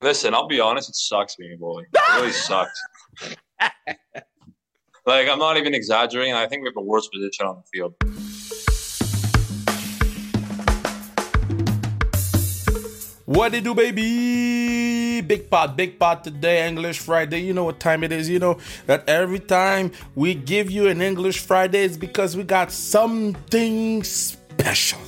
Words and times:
Listen, 0.00 0.32
I'll 0.32 0.46
be 0.46 0.60
honest. 0.60 0.88
It 0.88 0.94
sucks 0.94 1.34
being 1.34 1.54
a 1.54 1.56
goalie. 1.56 1.82
It 1.92 2.14
really 2.14 2.30
sucks. 2.30 2.80
like 5.06 5.28
I'm 5.28 5.40
not 5.40 5.56
even 5.56 5.74
exaggerating. 5.74 6.34
I 6.34 6.46
think 6.46 6.62
we 6.62 6.68
have 6.68 6.74
the 6.74 6.82
worst 6.82 7.10
position 7.12 7.46
on 7.46 7.56
the 7.56 7.64
field. 7.72 7.94
What 13.24 13.50
they 13.52 13.60
do, 13.60 13.74
baby? 13.74 15.20
Big 15.20 15.50
pot, 15.50 15.76
big 15.76 15.98
pot 15.98 16.22
today, 16.22 16.68
English 16.68 17.00
Friday. 17.00 17.40
You 17.40 17.52
know 17.52 17.64
what 17.64 17.80
time 17.80 18.04
it 18.04 18.12
is. 18.12 18.28
You 18.28 18.38
know 18.38 18.58
that 18.86 19.08
every 19.08 19.40
time 19.40 19.90
we 20.14 20.34
give 20.34 20.70
you 20.70 20.86
an 20.86 21.02
English 21.02 21.40
Friday, 21.40 21.82
it's 21.82 21.96
because 21.96 22.36
we 22.36 22.44
got 22.44 22.70
something 22.70 24.04
special. 24.04 25.00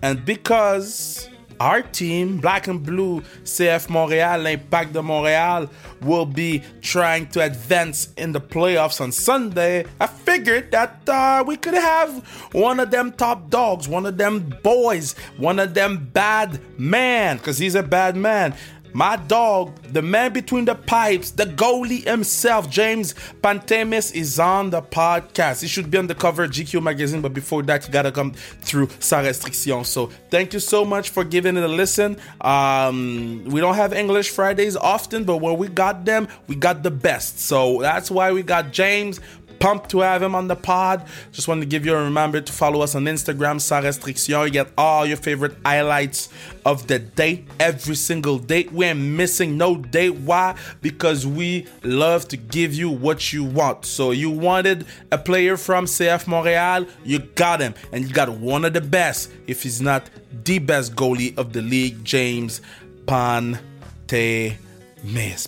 And 0.00 0.24
because 0.24 1.28
our 1.62 1.80
team, 1.80 2.38
Black 2.38 2.66
and 2.66 2.84
Blue 2.84 3.20
CF 3.44 3.86
Montréal, 3.86 4.42
l'Impact 4.42 4.92
de 4.92 4.98
Montréal, 4.98 5.70
will 6.00 6.26
be 6.26 6.60
trying 6.80 7.28
to 7.28 7.40
advance 7.40 8.12
in 8.16 8.32
the 8.32 8.40
playoffs 8.40 9.00
on 9.00 9.12
Sunday. 9.12 9.84
I 10.00 10.08
figured 10.08 10.72
that 10.72 11.08
uh, 11.08 11.44
we 11.46 11.56
could 11.56 11.74
have 11.74 12.26
one 12.52 12.80
of 12.80 12.90
them 12.90 13.12
top 13.12 13.48
dogs, 13.48 13.86
one 13.86 14.06
of 14.06 14.18
them 14.18 14.52
boys, 14.64 15.14
one 15.36 15.60
of 15.60 15.72
them 15.74 16.10
bad 16.12 16.60
man, 16.80 17.36
because 17.36 17.58
he's 17.58 17.76
a 17.76 17.82
bad 17.84 18.16
man. 18.16 18.56
My 18.94 19.16
dog, 19.16 19.80
the 19.84 20.02
man 20.02 20.32
between 20.32 20.66
the 20.66 20.74
pipes, 20.74 21.30
the 21.30 21.44
goalie 21.44 22.04
himself, 22.04 22.68
James 22.68 23.14
Pantemis, 23.42 24.14
is 24.14 24.38
on 24.38 24.68
the 24.68 24.82
podcast. 24.82 25.62
He 25.62 25.68
should 25.68 25.90
be 25.90 25.96
on 25.96 26.06
the 26.06 26.14
cover 26.14 26.44
of 26.44 26.50
GQ 26.50 26.82
magazine, 26.82 27.22
but 27.22 27.32
before 27.32 27.62
that, 27.62 27.86
you 27.86 27.92
gotta 27.92 28.12
come 28.12 28.32
through 28.32 28.88
Sans 28.98 29.26
Restriction. 29.26 29.84
So 29.84 30.10
thank 30.30 30.52
you 30.52 30.60
so 30.60 30.84
much 30.84 31.08
for 31.08 31.24
giving 31.24 31.56
it 31.56 31.64
a 31.64 31.68
listen. 31.68 32.18
Um, 32.42 33.44
we 33.46 33.60
don't 33.60 33.76
have 33.76 33.94
English 33.94 34.28
Fridays 34.30 34.76
often, 34.76 35.24
but 35.24 35.38
when 35.38 35.56
we 35.56 35.68
got 35.68 36.04
them, 36.04 36.28
we 36.46 36.54
got 36.54 36.82
the 36.82 36.90
best. 36.90 37.40
So 37.40 37.80
that's 37.80 38.10
why 38.10 38.32
we 38.32 38.42
got 38.42 38.72
James 38.72 39.20
pumped 39.62 39.90
to 39.90 40.00
have 40.00 40.20
him 40.20 40.34
on 40.34 40.48
the 40.48 40.56
pod. 40.56 41.06
Just 41.30 41.46
wanted 41.46 41.60
to 41.60 41.66
give 41.66 41.86
you 41.86 41.94
a 41.94 42.02
reminder 42.02 42.40
to 42.40 42.52
follow 42.52 42.80
us 42.80 42.96
on 42.96 43.04
Instagram, 43.04 43.60
Sans 43.60 43.84
Restriction. 43.84 44.40
You 44.42 44.50
get 44.50 44.68
all 44.76 45.06
your 45.06 45.16
favorite 45.16 45.56
highlights 45.64 46.30
of 46.66 46.88
the 46.88 46.98
day 46.98 47.44
every 47.60 47.94
single 47.94 48.40
day. 48.40 48.68
We 48.72 48.86
ain't 48.86 48.98
missing 48.98 49.56
no 49.56 49.76
day. 49.76 50.10
Why? 50.10 50.56
Because 50.80 51.24
we 51.24 51.68
love 51.84 52.26
to 52.28 52.36
give 52.36 52.74
you 52.74 52.90
what 52.90 53.32
you 53.32 53.44
want. 53.44 53.86
So 53.86 54.10
you 54.10 54.30
wanted 54.30 54.84
a 55.12 55.18
player 55.18 55.56
from 55.56 55.84
CF 55.84 56.26
Montreal, 56.26 56.86
you 57.04 57.20
got 57.20 57.60
him. 57.60 57.74
And 57.92 58.04
you 58.04 58.12
got 58.12 58.30
one 58.30 58.64
of 58.64 58.72
the 58.72 58.80
best, 58.80 59.30
if 59.46 59.62
he's 59.62 59.80
not 59.80 60.10
the 60.44 60.58
best 60.58 60.96
goalie 60.96 61.38
of 61.38 61.52
the 61.52 61.62
league, 61.62 62.04
James 62.04 62.62
Pantemis, 63.06 64.58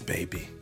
baby. 0.07 0.54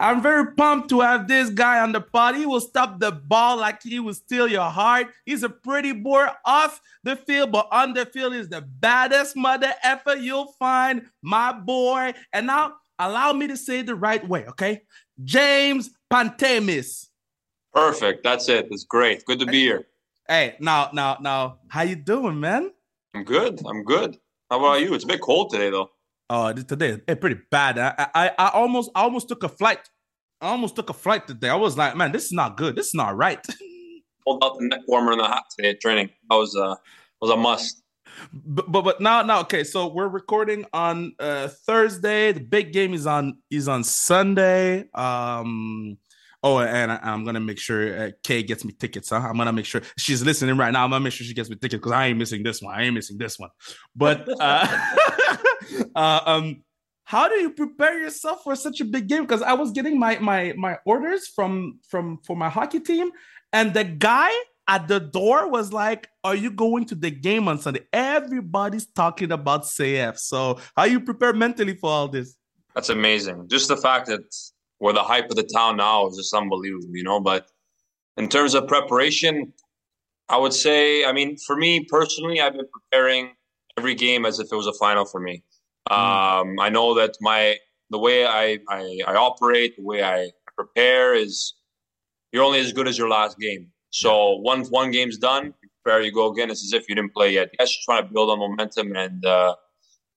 I'm 0.00 0.22
very 0.22 0.54
pumped 0.54 0.88
to 0.88 1.00
have 1.00 1.28
this 1.28 1.50
guy 1.50 1.80
on 1.80 1.92
the 1.92 2.00
pod. 2.00 2.34
He 2.34 2.46
will 2.46 2.62
stop 2.62 3.00
the 3.00 3.12
ball 3.12 3.58
like 3.58 3.82
he 3.82 4.00
will 4.00 4.14
steal 4.14 4.48
your 4.48 4.70
heart. 4.70 5.08
He's 5.26 5.42
a 5.42 5.50
pretty 5.50 5.92
boy 5.92 6.26
off 6.46 6.80
the 7.04 7.16
field, 7.16 7.52
but 7.52 7.68
on 7.70 7.92
the 7.92 8.06
field 8.06 8.32
is 8.32 8.48
the 8.48 8.62
baddest 8.62 9.36
mother 9.36 9.74
effer 9.82 10.14
you'll 10.14 10.54
find, 10.58 11.02
my 11.20 11.52
boy. 11.52 12.14
And 12.32 12.46
now 12.46 12.76
allow 12.98 13.34
me 13.34 13.46
to 13.48 13.58
say 13.58 13.80
it 13.80 13.86
the 13.86 13.94
right 13.94 14.26
way, 14.26 14.46
okay? 14.46 14.84
James 15.22 15.90
Pantemis. 16.10 17.08
Perfect. 17.74 18.24
That's 18.24 18.48
it. 18.48 18.68
It's 18.70 18.84
great. 18.84 19.26
Good 19.26 19.40
to 19.40 19.46
be 19.46 19.60
here. 19.60 19.86
Hey, 20.26 20.56
now, 20.60 20.88
now, 20.94 21.18
now, 21.20 21.58
how 21.68 21.82
you 21.82 21.96
doing, 21.96 22.40
man? 22.40 22.70
I'm 23.14 23.24
good. 23.24 23.60
I'm 23.66 23.84
good. 23.84 24.16
How 24.50 24.60
about 24.60 24.80
you? 24.80 24.94
It's 24.94 25.04
a 25.04 25.08
bit 25.08 25.20
cold 25.20 25.50
today, 25.50 25.68
though. 25.68 25.90
Oh, 26.32 26.52
today 26.52 27.00
it's 27.08 27.20
pretty 27.20 27.40
bad. 27.50 27.76
I, 27.76 28.06
I 28.14 28.30
I 28.38 28.48
almost 28.50 28.92
I 28.94 29.02
almost 29.02 29.26
took 29.26 29.42
a 29.42 29.48
flight. 29.48 29.90
I 30.40 30.48
almost 30.48 30.76
took 30.76 30.90
a 30.90 30.94
flight 30.94 31.26
today. 31.26 31.48
I 31.48 31.54
was 31.54 31.76
like, 31.76 31.96
man, 31.96 32.12
this 32.12 32.26
is 32.26 32.32
not 32.32 32.56
good. 32.56 32.76
This 32.76 32.88
is 32.88 32.94
not 32.94 33.16
right. 33.16 33.44
Pulled 34.24 34.42
out 34.42 34.58
the 34.58 34.66
neck 34.66 34.80
warmer 34.86 35.12
in 35.12 35.18
the 35.18 35.24
hot 35.24 35.44
today 35.54 35.70
at 35.70 35.80
training. 35.80 36.10
That 36.28 36.36
was 36.36 36.56
uh 36.56 36.76
was 37.20 37.30
a 37.30 37.36
must. 37.36 37.82
But, 38.32 38.70
but 38.70 38.82
but 38.82 39.00
now 39.00 39.22
now 39.22 39.40
okay. 39.40 39.64
So 39.64 39.88
we're 39.88 40.08
recording 40.08 40.66
on 40.72 41.14
uh 41.18 41.48
Thursday. 41.66 42.32
The 42.32 42.40
big 42.40 42.72
game 42.72 42.94
is 42.94 43.06
on 43.06 43.38
is 43.50 43.68
on 43.68 43.84
Sunday. 43.84 44.84
Um. 44.94 45.98
Oh, 46.42 46.58
and 46.58 46.90
I, 46.90 46.98
am 47.02 47.24
gonna 47.24 47.40
make 47.40 47.58
sure 47.58 48.06
uh, 48.06 48.10
Kay 48.22 48.42
gets 48.42 48.64
me 48.64 48.72
tickets. 48.72 49.10
Huh? 49.10 49.16
I'm 49.16 49.36
gonna 49.36 49.52
make 49.52 49.66
sure 49.66 49.82
she's 49.98 50.22
listening 50.22 50.56
right 50.56 50.72
now. 50.72 50.84
I'm 50.84 50.90
gonna 50.90 51.04
make 51.04 51.12
sure 51.12 51.26
she 51.26 51.34
gets 51.34 51.50
me 51.50 51.56
tickets 51.56 51.80
because 51.80 51.92
I 51.92 52.06
ain't 52.06 52.18
missing 52.18 52.42
this 52.42 52.62
one. 52.62 52.74
I 52.74 52.84
ain't 52.84 52.94
missing 52.94 53.18
this 53.18 53.38
one. 53.38 53.50
But 53.94 54.26
uh, 54.40 54.66
uh, 55.94 56.20
um, 56.24 56.62
how 57.10 57.26
do 57.26 57.34
you 57.34 57.50
prepare 57.50 58.00
yourself 58.00 58.44
for 58.44 58.54
such 58.54 58.80
a 58.80 58.84
big 58.84 59.08
game? 59.08 59.22
Because 59.22 59.42
I 59.42 59.54
was 59.54 59.72
getting 59.72 59.98
my 59.98 60.20
my 60.20 60.54
my 60.56 60.78
orders 60.84 61.26
from 61.26 61.80
from 61.88 62.20
for 62.24 62.36
my 62.36 62.48
hockey 62.48 62.78
team, 62.78 63.10
and 63.52 63.74
the 63.74 63.82
guy 63.82 64.30
at 64.68 64.86
the 64.86 65.00
door 65.00 65.50
was 65.50 65.72
like, 65.72 66.08
"Are 66.22 66.36
you 66.36 66.52
going 66.52 66.84
to 66.84 66.94
the 66.94 67.10
game 67.10 67.48
on 67.48 67.58
Sunday?" 67.58 67.84
Everybody's 67.92 68.86
talking 68.86 69.32
about 69.32 69.64
CF. 69.64 70.18
So, 70.18 70.60
how 70.76 70.84
you 70.84 71.00
prepare 71.00 71.32
mentally 71.32 71.74
for 71.74 71.90
all 71.90 72.06
this? 72.06 72.36
That's 72.76 72.90
amazing. 72.90 73.48
Just 73.48 73.66
the 73.66 73.76
fact 73.76 74.06
that 74.06 74.32
we're 74.78 74.92
the 74.92 75.02
hype 75.02 75.28
of 75.30 75.36
the 75.36 75.48
town 75.52 75.78
now 75.78 76.06
is 76.06 76.16
just 76.16 76.32
unbelievable, 76.32 76.92
you 76.92 77.02
know. 77.02 77.18
But 77.18 77.48
in 78.18 78.28
terms 78.28 78.54
of 78.54 78.68
preparation, 78.68 79.52
I 80.28 80.36
would 80.36 80.54
say, 80.54 81.04
I 81.04 81.12
mean, 81.12 81.38
for 81.44 81.56
me 81.56 81.84
personally, 81.86 82.40
I've 82.40 82.52
been 82.52 82.70
preparing 82.72 83.32
every 83.76 83.96
game 83.96 84.24
as 84.24 84.38
if 84.38 84.46
it 84.52 84.54
was 84.54 84.68
a 84.68 84.74
final 84.74 85.04
for 85.04 85.18
me. 85.18 85.42
Mm. 85.88 85.96
Um, 85.96 86.60
I 86.60 86.68
know 86.68 86.94
that 86.94 87.16
my 87.20 87.56
the 87.90 87.98
way 87.98 88.24
I, 88.24 88.58
I, 88.68 89.00
I 89.06 89.14
operate, 89.16 89.76
the 89.76 89.82
way 89.82 90.02
I 90.02 90.30
prepare 90.56 91.14
is 91.14 91.54
you're 92.32 92.44
only 92.44 92.60
as 92.60 92.72
good 92.72 92.86
as 92.86 92.96
your 92.96 93.08
last 93.08 93.38
game. 93.38 93.68
So 93.90 94.36
once 94.36 94.68
one 94.68 94.92
game's 94.92 95.18
done, 95.18 95.54
prepare, 95.82 96.00
you 96.02 96.12
go 96.12 96.30
again. 96.30 96.50
It's 96.50 96.64
as 96.64 96.72
if 96.72 96.88
you 96.88 96.94
didn't 96.94 97.12
play 97.12 97.32
yet. 97.32 97.50
Yes, 97.58 97.74
you're 97.74 97.96
trying 97.96 98.06
to 98.06 98.12
build 98.12 98.30
on 98.30 98.38
momentum 98.38 98.94
and 98.94 99.24
uh, 99.24 99.54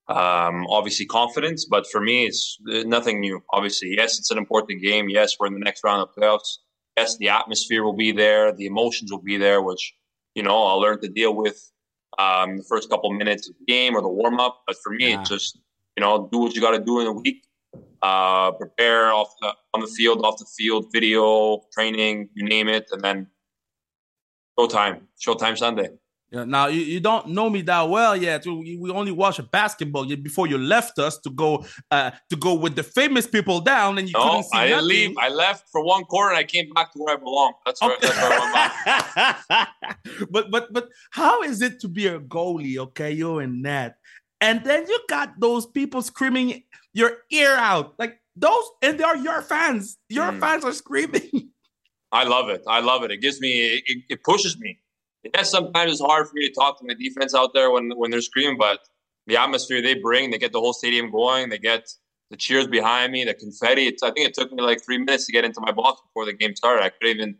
um, 0.08 0.66
obviously 0.68 1.06
confidence. 1.06 1.66
But 1.68 1.86
for 1.90 2.00
me, 2.00 2.26
it's 2.26 2.58
nothing 2.64 3.20
new. 3.20 3.42
Obviously, 3.52 3.94
yes, 3.96 4.18
it's 4.18 4.30
an 4.30 4.38
important 4.38 4.80
game. 4.82 5.08
Yes, 5.08 5.36
we're 5.38 5.48
in 5.48 5.54
the 5.54 5.60
next 5.60 5.82
round 5.82 6.02
of 6.02 6.14
playoffs. 6.14 6.58
Yes, 6.96 7.16
the 7.16 7.28
atmosphere 7.28 7.82
will 7.82 7.96
be 7.96 8.12
there, 8.12 8.52
the 8.52 8.66
emotions 8.66 9.10
will 9.10 9.22
be 9.22 9.36
there, 9.36 9.60
which 9.60 9.94
you 10.36 10.44
know 10.44 10.62
I'll 10.62 10.80
learn 10.80 11.00
to 11.00 11.08
deal 11.08 11.34
with 11.34 11.72
um, 12.18 12.58
the 12.58 12.64
first 12.64 12.90
couple 12.90 13.10
minutes 13.12 13.48
of 13.48 13.54
the 13.58 13.64
game 13.72 13.96
or 13.96 14.02
the 14.02 14.08
warm 14.08 14.40
up. 14.40 14.62
But 14.66 14.76
for 14.82 14.90
me, 14.90 15.10
yeah. 15.10 15.20
it's 15.20 15.28
just 15.28 15.58
you 15.96 16.02
know 16.02 16.28
do 16.30 16.38
what 16.38 16.54
you 16.54 16.60
got 16.60 16.72
to 16.72 16.82
do 16.82 17.00
in 17.00 17.06
a 17.06 17.12
week. 17.12 17.44
Uh, 18.02 18.50
prepare 18.52 19.12
off 19.12 19.34
the, 19.40 19.52
on 19.72 19.80
the 19.80 19.86
field, 19.86 20.24
off 20.24 20.38
the 20.38 20.44
field, 20.44 20.86
video 20.92 21.62
training, 21.72 22.28
you 22.34 22.44
name 22.44 22.68
it, 22.68 22.86
and 22.92 23.00
then 23.00 23.26
showtime, 24.58 25.00
showtime 25.18 25.56
Sunday. 25.56 25.88
Yeah, 26.34 26.44
now 26.44 26.66
you, 26.66 26.80
you 26.80 26.98
don't 26.98 27.28
know 27.28 27.48
me 27.48 27.62
that 27.62 27.88
well 27.88 28.16
yet. 28.16 28.44
We, 28.44 28.76
we 28.76 28.90
only 28.90 29.12
watched 29.12 29.48
basketball 29.52 30.04
before 30.04 30.48
you 30.48 30.58
left 30.58 30.98
us 30.98 31.16
to 31.18 31.30
go 31.30 31.64
uh, 31.92 32.10
to 32.28 32.34
go 32.36 32.54
with 32.54 32.74
the 32.74 32.82
famous 32.82 33.24
people 33.24 33.60
down, 33.60 33.98
and 33.98 34.08
you 34.08 34.14
no, 34.14 34.24
couldn't 34.24 34.42
see 34.44 34.58
I 34.58 34.66
didn't 34.66 34.88
leave. 34.88 35.16
I 35.16 35.28
left 35.28 35.68
for 35.70 35.84
one 35.84 36.02
quarter, 36.04 36.30
and 36.30 36.38
I 36.38 36.42
came 36.42 36.72
back 36.72 36.92
to 36.94 36.98
where 36.98 37.14
I 37.14 37.18
belong. 37.18 37.52
That's 37.64 37.80
where, 37.80 37.92
okay. 37.92 38.08
that's 38.08 38.16
where 38.20 38.32
I 38.32 38.40
went 38.40 39.48
back. 39.48 39.68
but 40.30 40.50
but 40.50 40.72
but 40.72 40.88
how 41.12 41.42
is 41.42 41.62
it 41.62 41.78
to 41.82 41.88
be 41.88 42.08
a 42.08 42.18
goalie? 42.18 42.78
Okay, 42.78 43.12
you're 43.12 43.40
in 43.40 43.62
net, 43.62 43.96
and 44.40 44.64
then 44.64 44.86
you 44.88 44.98
got 45.08 45.38
those 45.38 45.66
people 45.66 46.02
screaming 46.02 46.64
your 46.94 47.18
ear 47.30 47.54
out, 47.54 47.94
like 47.96 48.18
those, 48.34 48.64
and 48.82 48.98
they 48.98 49.04
are 49.04 49.16
your 49.16 49.40
fans. 49.40 49.98
Your 50.08 50.32
mm. 50.32 50.40
fans 50.40 50.64
are 50.64 50.72
screaming. 50.72 51.50
I 52.12 52.24
love 52.24 52.48
it. 52.48 52.62
I 52.66 52.80
love 52.80 53.04
it. 53.04 53.12
It 53.12 53.18
gives 53.18 53.40
me. 53.40 53.82
It, 53.86 53.98
it 54.08 54.24
pushes 54.24 54.58
me 54.58 54.80
yes, 55.34 55.50
sometimes 55.50 55.92
it's 55.92 56.00
hard 56.00 56.26
for 56.26 56.34
me 56.34 56.48
to 56.48 56.54
talk 56.54 56.78
to 56.78 56.86
my 56.86 56.94
defense 56.94 57.34
out 57.34 57.54
there 57.54 57.70
when 57.70 57.90
when 57.96 58.10
they're 58.10 58.20
screaming, 58.20 58.58
but 58.58 58.80
the 59.26 59.36
atmosphere 59.36 59.80
they 59.80 59.94
bring, 59.94 60.30
they 60.30 60.38
get 60.38 60.52
the 60.52 60.60
whole 60.60 60.72
stadium 60.72 61.10
going, 61.10 61.48
they 61.48 61.58
get 61.58 61.88
the 62.30 62.36
cheers 62.36 62.66
behind 62.66 63.12
me, 63.12 63.24
the 63.24 63.34
confetti. 63.34 63.86
It's, 63.86 64.02
I 64.02 64.10
think 64.10 64.28
it 64.28 64.34
took 64.34 64.52
me 64.52 64.62
like 64.62 64.84
three 64.84 64.98
minutes 64.98 65.26
to 65.26 65.32
get 65.32 65.44
into 65.44 65.60
my 65.60 65.72
box 65.72 66.00
before 66.02 66.26
the 66.26 66.32
game 66.32 66.54
started. 66.54 66.84
I 66.84 66.90
couldn't 66.90 67.16
even 67.16 67.36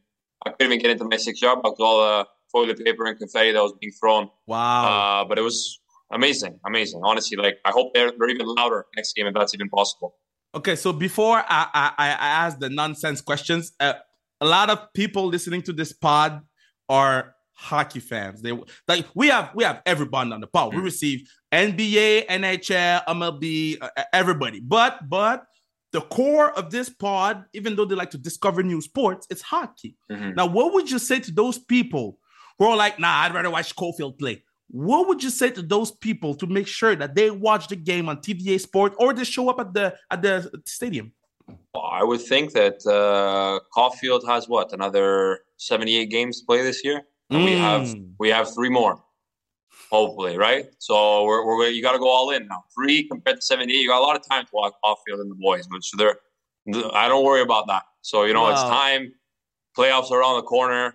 I 0.46 0.50
couldn't 0.50 0.72
even 0.72 0.82
get 0.82 0.90
into 0.90 1.04
my 1.04 1.16
six 1.16 1.40
yard 1.42 1.62
box 1.62 1.78
with 1.78 1.86
all 1.86 1.98
the 1.98 2.26
toilet 2.52 2.84
paper 2.84 3.04
and 3.06 3.18
confetti 3.18 3.52
that 3.52 3.62
was 3.62 3.74
being 3.80 3.92
thrown. 3.92 4.30
Wow! 4.46 5.22
Uh, 5.22 5.24
but 5.24 5.38
it 5.38 5.42
was 5.42 5.80
amazing, 6.12 6.60
amazing. 6.66 7.00
Honestly, 7.02 7.36
like 7.36 7.56
I 7.64 7.70
hope 7.70 7.94
they're, 7.94 8.12
they're 8.16 8.28
even 8.28 8.46
louder 8.46 8.86
next 8.96 9.14
game 9.14 9.26
if 9.26 9.34
that's 9.34 9.54
even 9.54 9.68
possible. 9.68 10.16
Okay, 10.54 10.76
so 10.76 10.92
before 10.92 11.38
I 11.38 11.68
I, 11.74 11.92
I 11.98 12.08
ask 12.46 12.58
the 12.58 12.70
nonsense 12.70 13.20
questions, 13.20 13.72
uh, 13.80 13.94
a 14.40 14.46
lot 14.46 14.70
of 14.70 14.92
people 14.94 15.26
listening 15.26 15.62
to 15.62 15.72
this 15.72 15.92
pod 15.92 16.42
are 16.88 17.34
hockey 17.54 18.00
fans. 18.00 18.42
They 18.42 18.52
like 18.88 19.06
we 19.14 19.28
have 19.28 19.50
we 19.54 19.64
have 19.64 19.82
everybody 19.86 20.32
on 20.32 20.40
the 20.40 20.46
pod. 20.46 20.72
Mm. 20.72 20.76
We 20.76 20.82
receive 20.82 21.28
NBA, 21.52 22.26
NHL, 22.26 23.04
MLB, 23.06 23.78
uh, 23.80 23.88
everybody. 24.12 24.60
But 24.60 25.08
but 25.08 25.46
the 25.92 26.00
core 26.00 26.50
of 26.58 26.70
this 26.70 26.88
pod, 26.88 27.44
even 27.52 27.76
though 27.76 27.84
they 27.84 27.94
like 27.94 28.10
to 28.10 28.18
discover 28.18 28.62
new 28.62 28.80
sports, 28.80 29.26
it's 29.30 29.42
hockey. 29.42 29.96
Mhm. 30.10 30.34
Now, 30.34 30.46
what 30.46 30.74
would 30.74 30.90
you 30.90 30.98
say 30.98 31.20
to 31.20 31.30
those 31.30 31.58
people 31.58 32.18
who 32.58 32.66
are 32.66 32.76
like, 32.76 32.98
nah, 32.98 33.22
I'd 33.22 33.34
rather 33.34 33.50
watch 33.50 33.74
Caufield 33.76 34.18
play? 34.18 34.42
What 34.68 35.06
would 35.06 35.22
you 35.22 35.30
say 35.30 35.50
to 35.50 35.62
those 35.62 35.92
people 35.92 36.34
to 36.34 36.46
make 36.48 36.66
sure 36.66 36.96
that 36.96 37.14
they 37.14 37.30
watch 37.30 37.68
the 37.68 37.76
game 37.76 38.08
on 38.08 38.16
TVA 38.16 38.60
Sport 38.60 38.94
or 38.98 39.12
they 39.12 39.22
show 39.22 39.48
up 39.48 39.60
at 39.60 39.72
the 39.72 39.94
at 40.10 40.20
the 40.20 40.50
stadium? 40.66 41.12
I 41.74 42.02
would 42.02 42.22
think 42.22 42.52
that 42.52 42.84
uh, 42.86 43.60
Caufield 43.76 44.26
has 44.26 44.48
what 44.48 44.72
another 44.72 45.40
78 45.58 46.10
games 46.10 46.40
to 46.40 46.46
play 46.46 46.62
this 46.62 46.84
year, 46.84 47.02
and 47.34 47.44
we 47.44 47.52
have 47.52 47.82
Mm. 47.82 48.12
we 48.18 48.28
have 48.30 48.52
three 48.54 48.68
more, 48.70 49.02
hopefully, 49.90 50.36
right? 50.36 50.66
So 50.78 51.24
we're, 51.24 51.44
we're 51.46 51.68
you 51.68 51.82
got 51.82 51.92
to 51.92 51.98
go 51.98 52.08
all 52.08 52.30
in 52.30 52.46
now. 52.46 52.64
Three 52.74 53.08
compared 53.08 53.36
to 53.36 53.42
78, 53.42 53.74
you 53.74 53.88
got 53.88 54.00
a 54.00 54.06
lot 54.06 54.16
of 54.16 54.22
time 54.28 54.44
to 54.44 54.50
walk 54.52 54.74
off 54.82 54.98
field 55.06 55.20
and 55.20 55.30
the 55.30 55.34
boys, 55.36 55.66
which 55.70 55.90
they're 55.92 56.18
I 56.94 57.08
don't 57.08 57.24
worry 57.24 57.42
about 57.42 57.66
that. 57.68 57.82
So 58.02 58.24
you 58.24 58.32
know 58.34 58.48
it's 58.50 58.62
time. 58.62 59.12
Playoffs 59.76 60.10
are 60.10 60.20
around 60.20 60.36
the 60.36 60.42
corner. 60.42 60.94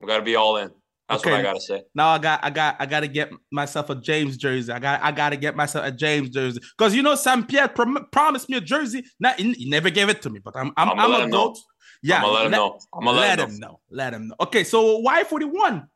We 0.00 0.06
got 0.06 0.18
to 0.18 0.22
be 0.22 0.36
all 0.36 0.56
in. 0.58 0.70
That's 1.08 1.24
what 1.24 1.34
I 1.34 1.42
got 1.42 1.54
to 1.54 1.60
say. 1.60 1.82
Now 1.94 2.10
I 2.10 2.18
got 2.18 2.44
I 2.44 2.50
got 2.50 2.76
I 2.78 2.86
got 2.86 3.00
to 3.00 3.08
get 3.08 3.30
myself 3.50 3.90
a 3.90 3.96
James 3.96 4.36
jersey. 4.36 4.72
I 4.72 4.78
got 4.78 5.02
I 5.02 5.10
got 5.10 5.30
to 5.30 5.36
get 5.36 5.56
myself 5.56 5.84
a 5.84 5.90
James 5.90 6.30
jersey 6.30 6.60
because 6.78 6.94
you 6.94 7.02
know 7.02 7.16
Sam 7.16 7.44
Piette 7.46 7.74
prom- 7.74 8.06
promised 8.12 8.48
me 8.48 8.58
a 8.58 8.60
jersey. 8.60 9.02
Not 9.18 9.40
he 9.40 9.52
he 9.54 9.68
never 9.68 9.90
gave 9.90 10.08
it 10.08 10.22
to 10.22 10.30
me, 10.30 10.38
but 10.38 10.56
I'm 10.56 10.72
I'm, 10.76 10.90
I'ma 10.90 11.16
I'm 11.16 11.28
a 11.28 11.30
goat. 11.30 11.58
Yeah, 12.02 12.16
I'm 12.16 12.22
gonna 12.22 12.32
let 12.34 12.44
him 12.46 12.50
know. 12.52 12.78
I'm 12.94 13.04
gonna 13.04 13.18
let, 13.18 13.38
let, 13.38 13.48
him 13.48 13.58
know. 13.58 13.80
Let 13.90 14.14
him 14.14 14.28
know. 14.28 14.36
Okay, 14.40 14.64
so 14.64 14.98
why 14.98 15.22
41? 15.24 15.86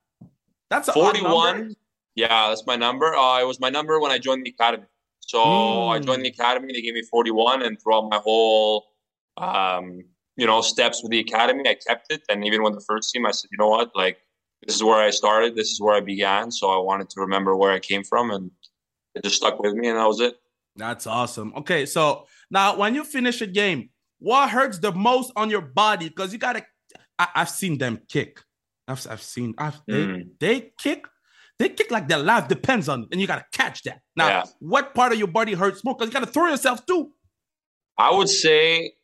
That's 0.70 0.88
a 0.88 0.92
41 0.92 1.76
yeah 2.16 2.48
that's 2.48 2.64
my 2.66 2.76
number 2.76 3.14
uh, 3.14 3.40
it 3.40 3.46
was 3.46 3.58
my 3.58 3.68
number 3.70 3.98
when 4.00 4.12
i 4.12 4.18
joined 4.18 4.46
the 4.46 4.50
academy 4.50 4.86
so 5.20 5.40
i 5.88 5.98
Mm. 5.98 6.04
joined 6.06 6.24
the 6.24 6.28
academy 6.28 6.72
they 6.72 6.80
gave 6.80 6.94
me 6.94 7.02
41 7.02 7.62
and 7.62 7.80
throughout 7.80 8.08
my 8.08 8.18
whole 8.18 8.86
um, 9.36 10.04
you 10.36 10.46
know 10.46 10.60
steps 10.60 11.02
with 11.02 11.10
the 11.10 11.18
academy 11.20 11.68
i 11.68 11.74
kept 11.74 12.12
it 12.12 12.22
and 12.28 12.44
even 12.44 12.62
with 12.62 12.74
the 12.74 12.80
first 12.80 13.12
team 13.12 13.26
i 13.26 13.32
said 13.32 13.48
you 13.50 13.58
know 13.58 13.68
what 13.68 13.90
like 13.96 14.18
this 14.64 14.76
is 14.76 14.82
where 14.82 15.00
i 15.04 15.10
started 15.10 15.54
this 15.56 15.70
is 15.70 15.80
where 15.80 15.96
i 15.96 16.00
began 16.00 16.50
so 16.52 16.70
i 16.70 16.78
wanted 16.78 17.10
to 17.10 17.20
remember 17.20 17.56
where 17.56 17.72
i 17.72 17.78
came 17.80 18.04
from 18.04 18.30
and 18.30 18.50
it 19.16 19.22
just 19.24 19.36
stuck 19.36 19.58
with 19.58 19.74
me 19.74 19.88
and 19.88 19.98
that 19.98 20.06
was 20.06 20.20
it 20.20 20.34
That's 20.76 21.06
awesome. 21.06 21.52
Okay, 21.56 21.86
so 21.86 22.26
now 22.50 22.76
when 22.76 22.94
you 22.96 23.04
finish 23.04 23.40
a 23.42 23.46
game, 23.46 23.90
what 24.24 24.50
hurts 24.50 24.78
the 24.78 24.92
most 24.92 25.32
on 25.36 25.50
your 25.50 25.60
body? 25.62 26.08
Because 26.08 26.32
you 26.32 26.38
gotta. 26.38 26.62
I, 27.18 27.26
I've 27.36 27.50
seen 27.50 27.78
them 27.78 28.00
kick. 28.08 28.40
I've, 28.88 29.06
I've 29.08 29.22
seen. 29.22 29.54
I've, 29.58 29.80
they, 29.86 30.04
Mm. 30.06 30.24
they 30.40 30.72
kick. 30.78 31.06
They 31.58 31.68
kick 31.68 31.90
like 31.90 32.08
their 32.08 32.18
life 32.18 32.48
depends 32.48 32.88
on 32.88 33.02
it, 33.02 33.08
and 33.12 33.20
you 33.20 33.26
gotta 33.28 33.46
catch 33.52 33.82
that. 33.84 34.00
Now, 34.16 34.28
Yeah. 34.28 34.44
what 34.58 34.94
part 34.94 35.12
of 35.12 35.18
your 35.18 35.28
body 35.28 35.52
hurts 35.54 35.84
more? 35.84 35.94
Because 35.94 36.08
you 36.08 36.12
gotta 36.18 36.32
throw 36.34 36.48
yourself 36.48 36.84
too. 36.84 37.12
I 37.96 38.10
would 38.16 38.28
say 38.28 38.94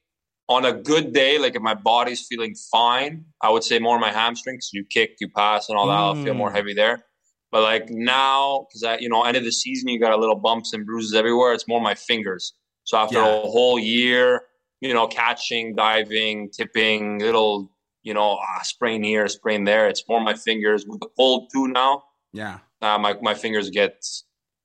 on 0.48 0.64
a 0.64 0.72
good 0.72 1.12
day, 1.12 1.38
like 1.38 1.54
if 1.54 1.62
my 1.62 1.74
body's 1.74 2.26
feeling 2.28 2.54
fine, 2.72 3.24
I 3.40 3.50
would 3.50 3.62
say 3.62 3.78
more 3.78 3.98
my 4.00 4.10
hamstrings. 4.10 4.70
You 4.72 4.84
kick, 4.84 5.10
you 5.20 5.28
pass, 5.28 5.68
and 5.68 5.78
all 5.78 5.86
that. 5.86 5.92
I'll 5.94 6.16
feel 6.24 6.34
more 6.34 6.50
Mm. 6.50 6.56
heavy 6.56 6.74
there. 6.74 7.04
But 7.52 7.62
like 7.62 7.88
now, 7.90 8.66
because 8.68 8.82
I, 8.82 8.98
you 8.98 9.08
know, 9.08 9.22
end 9.24 9.36
of 9.36 9.44
the 9.44 9.52
season, 9.52 9.88
you 9.90 10.00
got 10.00 10.12
a 10.12 10.16
little 10.16 10.34
bumps 10.46 10.72
and 10.72 10.84
bruises 10.84 11.14
everywhere. 11.14 11.52
It's 11.52 11.68
more 11.68 11.80
my 11.80 11.94
fingers. 11.94 12.52
So 12.84 12.96
after 12.98 13.18
Yeah. 13.18 13.28
a 13.44 13.48
whole 13.54 13.78
year, 13.78 14.42
you 14.80 14.94
know, 14.94 15.06
catching, 15.06 15.74
diving, 15.74 16.50
tipping, 16.50 17.18
little, 17.18 17.70
you 18.02 18.14
know, 18.14 18.38
ah, 18.40 18.60
sprain 18.62 19.02
here, 19.02 19.28
sprain 19.28 19.64
there. 19.64 19.88
It's 19.88 20.02
more 20.08 20.20
my 20.20 20.34
fingers. 20.34 20.86
With 20.86 21.00
the 21.00 21.08
cold 21.16 21.50
too 21.52 21.68
now, 21.68 22.02
Yeah. 22.32 22.58
uh, 22.82 22.98
my 22.98 23.14
my 23.22 23.34
fingers 23.34 23.70
get 23.70 24.04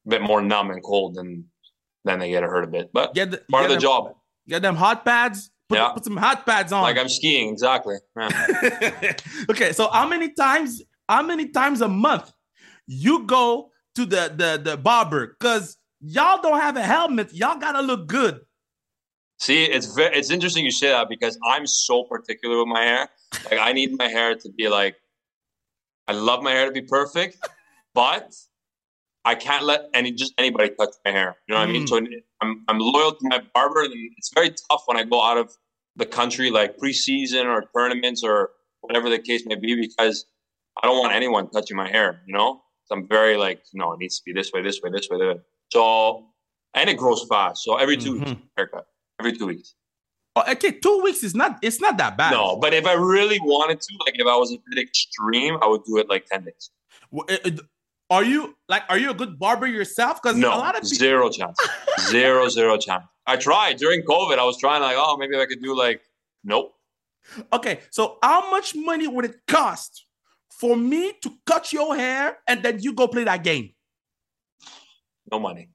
a 0.05 0.09
bit 0.09 0.21
more 0.21 0.41
numb 0.41 0.71
and 0.71 0.81
cold, 0.83 1.17
and 1.17 1.45
then 2.05 2.19
they 2.19 2.29
get 2.29 2.43
hurt 2.43 2.63
a 2.63 2.67
bit. 2.67 2.91
But 2.93 3.13
Get 3.13 3.31
the, 3.31 3.37
part 3.51 3.63
get 3.63 3.65
of 3.65 3.69
the 3.69 3.73
them, 3.75 3.81
job. 3.81 4.15
Get 4.47 4.61
them 4.61 4.75
hot 4.75 5.03
pads. 5.03 5.51
Put, 5.67 5.79
Yeah. 5.79 5.89
put 5.89 6.03
some 6.03 6.17
hot 6.17 6.45
pads 6.45 6.71
on. 6.71 6.83
Like 6.83 6.97
I'm 6.97 7.09
skiing, 7.09 7.49
exactly. 7.51 7.95
Yeah. 8.15 9.13
okay, 9.49 9.71
so 9.73 9.89
how 9.89 10.07
many 10.07 10.31
times? 10.31 10.81
How 11.09 11.21
many 11.23 11.49
times 11.49 11.81
a 11.81 11.87
month 11.87 12.31
you 12.87 13.25
go 13.25 13.71
to 13.95 14.05
the 14.05 14.31
the 14.35 14.61
the 14.63 14.77
barber? 14.77 15.35
Cause 15.39 15.77
y'all 15.99 16.41
don't 16.41 16.59
have 16.61 16.77
a 16.77 16.83
helmet. 16.83 17.33
Y'all 17.33 17.57
gotta 17.59 17.81
look 17.81 18.07
good. 18.07 18.39
See, 19.39 19.65
it's 19.65 19.93
very, 19.93 20.15
it's 20.15 20.31
interesting 20.31 20.63
you 20.65 20.71
say 20.71 20.89
that 20.89 21.09
because 21.09 21.37
I'm 21.45 21.67
so 21.67 22.03
particular 22.03 22.57
with 22.59 22.67
my 22.67 22.81
hair. 22.81 23.09
Like 23.51 23.59
I 23.59 23.73
need 23.73 23.97
my 23.97 24.07
hair 24.07 24.35
to 24.35 24.49
be 24.57 24.69
like, 24.69 24.95
I 26.07 26.13
love 26.13 26.41
my 26.41 26.51
hair 26.51 26.65
to 26.67 26.71
be 26.71 26.81
perfect, 26.81 27.37
but 27.93 28.33
I 29.25 29.35
can't 29.35 29.65
let 29.65 29.89
any 29.93 30.11
just 30.11 30.33
anybody 30.37 30.69
touch 30.69 30.91
my 31.03 31.11
hair. 31.11 31.35
You 31.47 31.53
know 31.55 31.59
what 31.59 31.69
I 31.69 31.71
mean? 31.71 31.85
Mm. 31.85 31.89
So 31.89 31.97
I'm 32.41 32.63
I'm 32.67 32.79
loyal 32.79 33.11
to 33.11 33.17
my 33.23 33.41
barber, 33.53 33.83
and 33.83 33.93
it's 34.17 34.31
very 34.33 34.51
tough 34.69 34.83
when 34.85 34.97
I 34.97 35.03
go 35.03 35.21
out 35.21 35.37
of 35.37 35.51
the 35.95 36.05
country, 36.05 36.49
like 36.51 36.77
preseason 36.77 37.45
or 37.45 37.63
tournaments 37.75 38.23
or 38.23 38.51
whatever 38.81 39.09
the 39.09 39.19
case 39.19 39.45
may 39.45 39.55
be, 39.55 39.75
because 39.75 40.25
I 40.81 40.87
don't 40.87 40.99
want 40.99 41.13
anyone 41.13 41.49
touching 41.49 41.75
my 41.75 41.89
hair. 41.89 42.21
You 42.27 42.33
know, 42.35 42.61
so 42.85 42.95
I'm 42.95 43.07
very 43.07 43.35
like, 43.35 43.63
no, 43.73 43.93
it 43.93 43.99
needs 43.99 44.17
to 44.19 44.23
be 44.25 44.31
this 44.33 44.51
way, 44.53 44.61
this 44.61 44.79
way, 44.81 44.91
this 44.91 45.07
way. 45.09 45.17
This 45.17 45.35
way. 45.35 45.41
So 45.71 46.27
and 46.75 46.89
it 46.89 46.97
grows 46.97 47.25
fast. 47.27 47.63
So 47.63 47.77
every 47.77 47.97
2 47.97 48.13
weeks 48.13 48.31
Mhm. 48.31 48.41
haircut, 48.57 48.85
every 49.19 49.37
two 49.37 49.47
weeks. 49.47 49.75
Oh, 50.35 50.43
okay, 50.51 50.71
two 50.71 51.01
weeks 51.03 51.23
is 51.23 51.33
not. 51.35 51.59
It's 51.61 51.79
not 51.79 51.97
that 51.97 52.17
bad. 52.17 52.31
No, 52.31 52.57
but 52.57 52.73
if 52.73 52.85
I 52.85 52.93
really 52.93 53.39
wanted 53.41 53.79
to, 53.81 53.93
like 54.05 54.15
if 54.19 54.27
I 54.27 54.35
was 54.35 54.51
a 54.51 54.57
bit 54.69 54.81
extreme, 54.83 55.57
I 55.61 55.67
would 55.67 55.83
do 55.85 55.97
it 55.97 56.09
like 56.09 56.25
ten 56.25 56.43
days. 56.43 56.71
Uh, 57.17 57.23
uh, 57.45 57.51
Are 58.09 58.23
you 58.23 58.55
like? 58.67 58.83
Are 58.89 58.97
you 58.97 59.11
a 59.11 59.13
good 59.13 59.39
barber 59.39 59.65
yourself? 59.67 60.21
Because 60.21 60.37
No, 60.37 60.49
a 60.49 60.57
lot 60.57 60.75
of 60.75 60.81
people. 60.83 60.97
zero 60.97 61.29
chance, 61.29 61.57
zero 62.09 62.49
zero 62.57 62.77
chance. 62.77 63.05
I 63.25 63.37
tried 63.37 63.77
during 63.77 64.01
COVID. 64.03 64.37
I 64.37 64.43
was 64.43 64.57
trying 64.59 64.81
like, 64.81 64.97
oh, 64.99 65.15
maybe 65.17 65.37
I 65.39 65.45
could 65.45 65.61
do 65.61 65.75
like, 65.75 66.01
nope. 66.43 66.73
Okay, 67.53 67.79
so 67.89 68.17
how 68.21 68.51
much 68.51 68.75
money 68.75 69.07
would 69.07 69.25
it 69.25 69.35
cost 69.47 70.05
for 70.59 70.75
me 70.75 71.13
to 71.23 71.31
cut 71.45 71.71
your 71.73 71.95
hair 71.95 72.37
and 72.47 72.61
then 72.61 72.79
you 72.79 72.93
go 72.93 73.07
play 73.07 73.23
that 73.23 73.43
game? 73.43 73.71
No 75.31 75.39
money. 75.39 75.69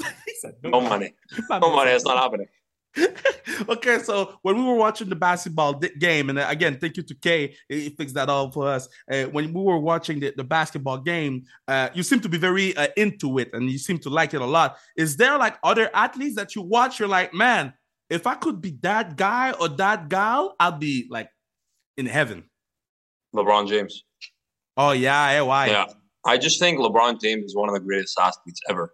Said, 0.40 0.54
No 0.64 0.80
money. 0.80 1.14
No 1.50 1.70
money. 1.76 1.92
It's 1.92 2.04
not 2.04 2.18
happening. 2.18 2.48
okay, 3.68 3.98
so 3.98 4.38
when 4.42 4.56
we 4.56 4.64
were 4.64 4.74
watching 4.74 5.08
the 5.08 5.16
basketball 5.16 5.74
di- 5.74 5.94
game, 5.98 6.30
and 6.30 6.38
uh, 6.38 6.46
again, 6.48 6.78
thank 6.78 6.96
you 6.96 7.02
to 7.02 7.14
Kay, 7.14 7.54
he 7.68 7.90
fixed 7.90 8.14
that 8.14 8.28
all 8.28 8.50
for 8.50 8.68
us. 8.68 8.88
Uh, 9.10 9.24
when 9.24 9.52
we 9.52 9.62
were 9.62 9.78
watching 9.78 10.20
the, 10.20 10.32
the 10.36 10.44
basketball 10.44 10.98
game, 10.98 11.44
uh, 11.68 11.88
you 11.94 12.02
seem 12.02 12.20
to 12.20 12.28
be 12.28 12.38
very 12.38 12.76
uh, 12.76 12.88
into 12.96 13.38
it 13.38 13.50
and 13.52 13.70
you 13.70 13.78
seem 13.78 13.98
to 13.98 14.10
like 14.10 14.34
it 14.34 14.40
a 14.40 14.46
lot. 14.46 14.76
Is 14.96 15.16
there 15.16 15.38
like 15.38 15.56
other 15.62 15.90
athletes 15.94 16.36
that 16.36 16.54
you 16.54 16.62
watch? 16.62 16.98
You're 16.98 17.08
like, 17.08 17.34
man, 17.34 17.74
if 18.08 18.26
I 18.26 18.34
could 18.34 18.60
be 18.60 18.78
that 18.82 19.16
guy 19.16 19.52
or 19.52 19.68
that 19.68 20.08
gal, 20.08 20.54
I'd 20.58 20.78
be 20.78 21.06
like 21.10 21.28
in 21.96 22.06
heaven. 22.06 22.44
LeBron 23.34 23.68
James. 23.68 24.04
Oh, 24.76 24.92
yeah, 24.92 25.40
why? 25.40 25.66
Yeah. 25.68 25.86
I 26.26 26.38
just 26.38 26.58
think 26.58 26.78
LeBron 26.78 27.20
James 27.20 27.44
is 27.44 27.56
one 27.56 27.68
of 27.68 27.74
the 27.74 27.80
greatest 27.80 28.18
athletes 28.18 28.60
ever. 28.68 28.92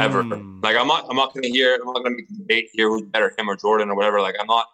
Ever. 0.00 0.22
Mm. 0.22 0.62
Like 0.62 0.76
I'm 0.76 0.86
not 0.86 1.06
I'm 1.10 1.16
not 1.16 1.34
gonna 1.34 1.48
hear 1.48 1.74
I'm 1.74 1.92
not 1.92 2.02
gonna 2.02 2.16
make 2.16 2.30
a 2.30 2.34
debate 2.34 2.68
here 2.72 2.88
who's 2.88 3.02
better, 3.02 3.34
him 3.36 3.50
or 3.50 3.56
Jordan 3.56 3.90
or 3.90 3.96
whatever. 3.96 4.20
Like 4.20 4.36
I'm 4.40 4.46
not 4.46 4.66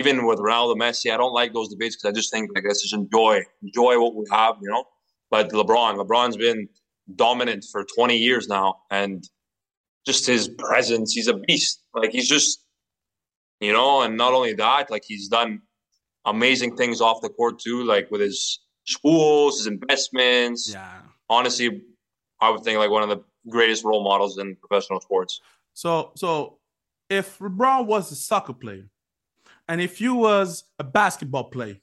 even 0.00 0.26
with 0.26 0.38
Ronaldo 0.38 0.76
Messi, 0.76 1.12
I 1.12 1.16
don't 1.16 1.32
like 1.32 1.52
those 1.52 1.68
debates 1.68 1.96
because 1.96 2.08
I 2.08 2.12
just 2.12 2.30
think 2.30 2.50
like 2.54 2.64
let's 2.66 2.82
just 2.82 2.94
enjoy 2.94 3.42
enjoy 3.62 4.00
what 4.00 4.14
we 4.14 4.24
have, 4.30 4.56
you 4.60 4.68
know. 4.70 4.84
But 5.30 5.50
LeBron, 5.50 5.96
LeBron's 5.96 6.36
been 6.36 6.68
dominant 7.16 7.64
for 7.70 7.84
20 7.96 8.16
years 8.16 8.46
now, 8.48 8.76
and 8.90 9.28
just 10.06 10.26
his 10.26 10.48
presence, 10.48 11.12
he's 11.12 11.28
a 11.28 11.34
beast. 11.34 11.82
Like 11.94 12.10
he's 12.10 12.28
just, 12.28 12.64
you 13.60 13.72
know, 13.72 14.02
and 14.02 14.16
not 14.16 14.32
only 14.32 14.54
that, 14.54 14.90
like 14.90 15.02
he's 15.04 15.28
done 15.28 15.62
amazing 16.24 16.76
things 16.76 17.00
off 17.00 17.20
the 17.22 17.28
court 17.28 17.58
too, 17.58 17.82
like 17.84 18.10
with 18.10 18.20
his 18.20 18.60
schools, 18.84 19.58
his 19.58 19.66
investments. 19.66 20.70
Yeah. 20.72 21.00
Honestly, 21.28 21.82
I 22.40 22.50
would 22.50 22.62
think 22.62 22.78
like 22.78 22.90
one 22.90 23.02
of 23.02 23.08
the 23.08 23.24
greatest 23.48 23.84
role 23.84 24.02
models 24.02 24.38
in 24.38 24.56
professional 24.56 25.00
sports. 25.00 25.40
So, 25.74 26.12
so 26.16 26.58
if 27.10 27.38
LeBron 27.38 27.86
was 27.86 28.10
a 28.12 28.16
soccer 28.16 28.52
player, 28.52 28.88
and 29.68 29.80
if 29.80 30.00
you 30.00 30.14
was 30.14 30.64
a 30.78 30.84
basketball 30.84 31.44
player, 31.44 31.76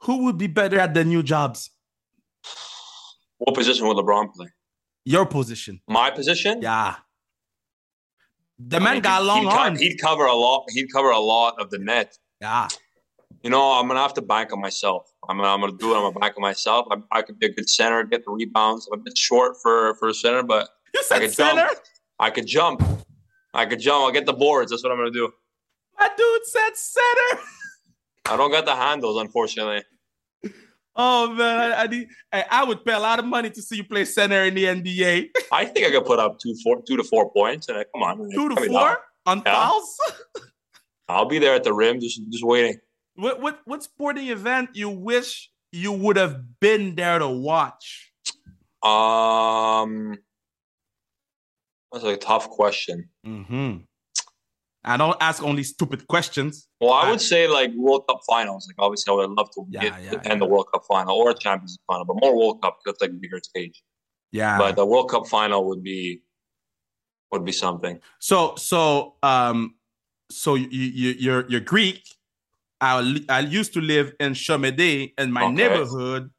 who 0.00 0.24
would 0.24 0.38
be 0.38 0.46
better 0.46 0.78
at 0.78 0.94
the 0.94 1.04
new 1.04 1.22
jobs? 1.22 1.70
What 3.38 3.54
position 3.54 3.86
would 3.86 3.96
LeBron 3.96 4.32
play? 4.34 4.48
Your 5.04 5.26
position. 5.26 5.80
My 5.88 6.10
position? 6.10 6.60
Yeah. 6.62 6.96
The 8.58 8.76
I 8.76 8.80
man 8.80 8.92
mean, 8.94 9.02
got 9.02 9.22
long 9.24 9.42
he'd, 9.42 9.52
arms. 9.52 9.80
He'd 9.80 9.98
cover 9.98 10.24
a 10.24 10.34
lot. 10.34 10.64
He'd 10.70 10.90
cover 10.90 11.10
a 11.10 11.18
lot 11.18 11.60
of 11.60 11.70
the 11.70 11.78
net. 11.78 12.16
yeah. 12.40 12.68
You 13.42 13.50
know, 13.50 13.78
I'm 13.78 13.86
gonna 13.86 14.00
have 14.00 14.14
to 14.14 14.22
bank 14.22 14.52
on 14.52 14.60
myself. 14.60 15.12
I'm 15.28 15.36
gonna, 15.36 15.48
I'm 15.48 15.60
gonna 15.60 15.76
do 15.76 15.92
it. 15.92 15.96
I'm 15.96 16.02
gonna 16.02 16.18
bank 16.18 16.34
on 16.36 16.42
myself. 16.42 16.86
I, 16.90 17.18
I 17.18 17.22
could 17.22 17.38
be 17.38 17.46
a 17.46 17.52
good 17.52 17.68
center, 17.68 18.02
get 18.02 18.24
the 18.24 18.32
rebounds. 18.32 18.88
I'm 18.90 18.98
a 18.98 19.02
bit 19.02 19.16
short 19.16 19.56
for 19.62 19.94
for 19.96 20.08
a 20.08 20.14
center, 20.14 20.42
but 20.42 20.68
You 20.96 21.16
I 21.16 21.20
could 21.20 21.32
center. 21.32 21.66
jump. 21.66 21.78
I 22.18 22.30
could 22.30 22.46
jump. 22.46 22.82
I 23.54 23.66
could 23.66 23.80
jump. 23.80 24.04
I'll 24.04 24.12
get 24.12 24.26
the 24.26 24.32
boards. 24.32 24.70
That's 24.70 24.82
what 24.82 24.92
I'm 24.92 24.98
gonna 24.98 25.10
do. 25.10 25.30
My 25.98 26.08
dude 26.16 26.46
said 26.46 26.70
center. 26.74 27.42
I 28.26 28.36
don't 28.36 28.50
got 28.50 28.64
the 28.64 28.74
handles, 28.74 29.20
unfortunately. 29.20 29.82
Oh 30.98 31.30
man, 31.34 31.58
I, 31.72 31.82
I 31.82 31.86
need. 31.86 32.08
I, 32.32 32.64
would 32.64 32.82
pay 32.84 32.94
a 32.94 32.98
lot 32.98 33.18
of 33.18 33.26
money 33.26 33.50
to 33.50 33.60
see 33.62 33.76
you 33.76 33.84
play 33.84 34.04
center 34.06 34.44
in 34.44 34.54
the 34.54 34.64
NBA. 34.64 35.28
I 35.52 35.66
think 35.66 35.86
I 35.86 35.90
could 35.90 36.06
put 36.06 36.18
up 36.18 36.38
two, 36.38 36.54
four, 36.64 36.80
two 36.88 36.96
to 36.96 37.04
four 37.04 37.30
points. 37.32 37.68
And 37.68 37.76
I, 37.78 37.84
come 37.94 38.02
on, 38.02 38.30
Two 38.30 38.48
to 38.48 38.56
four 38.66 38.98
on 39.26 39.42
Yeah. 39.44 39.52
fouls. 39.52 39.98
I'll 41.08 41.26
be 41.26 41.38
there 41.38 41.54
at 41.54 41.64
the 41.64 41.72
rim, 41.74 42.00
just 42.00 42.20
just 42.30 42.44
waiting. 42.44 42.78
What 43.16 43.40
what 43.42 43.60
what 43.66 43.82
sporting 43.82 44.28
event 44.28 44.70
you 44.74 44.88
wish 44.88 45.50
you 45.70 45.92
would 45.92 46.16
have 46.16 46.58
been 46.60 46.94
there 46.94 47.18
to 47.18 47.28
watch? 47.28 48.12
Um, 48.82 50.16
that's 52.02 52.16
a 52.16 52.16
tough 52.16 52.48
question. 52.50 53.08
Mm-hmm. 53.26 53.78
I 54.84 54.96
don't 54.96 55.16
ask 55.20 55.42
only 55.42 55.64
stupid 55.64 56.06
questions. 56.06 56.68
Well, 56.80 56.92
I 56.92 57.10
would 57.10 57.20
say 57.20 57.48
like 57.48 57.72
World 57.74 58.04
Cup 58.08 58.20
finals. 58.28 58.68
Like 58.68 58.76
obviously, 58.84 59.12
I 59.12 59.16
would 59.16 59.30
love 59.30 59.50
to 59.56 59.64
Yeah, 59.68 59.80
get 59.82 60.02
yeah, 60.02 60.20
yeah. 60.24 60.34
the 60.36 60.46
World 60.46 60.66
Cup 60.72 60.82
final 60.88 61.16
or 61.16 61.30
a 61.30 61.34
Champions 61.34 61.72
League 61.72 61.86
final, 61.88 62.04
but 62.04 62.16
more 62.20 62.36
World 62.36 62.62
Cup 62.62 62.78
because 62.78 62.94
it's 62.94 63.02
like 63.02 63.10
a 63.10 63.14
bigger 63.14 63.40
stage. 63.42 63.82
Yeah. 64.30 64.58
But 64.58 64.76
the 64.76 64.86
World 64.86 65.10
Cup 65.10 65.26
final 65.26 65.66
would 65.68 65.82
be 65.82 66.22
would 67.32 67.44
be 67.44 67.52
something. 67.52 67.98
so 68.20 68.54
so 68.56 69.16
um 69.24 69.74
so 70.30 70.54
you, 70.54 70.68
you 70.70 71.10
you're 71.18 71.44
you're 71.48 71.60
Greek. 71.60 72.02
I 72.80 73.18
I 73.28 73.40
used 73.40 73.72
to 73.74 73.80
live 73.80 74.12
in 74.20 74.34
Chomedey 74.34 75.14
in 75.18 75.32
my 75.32 75.44
Okay. 75.44 75.54
neighborhood. 75.54 76.30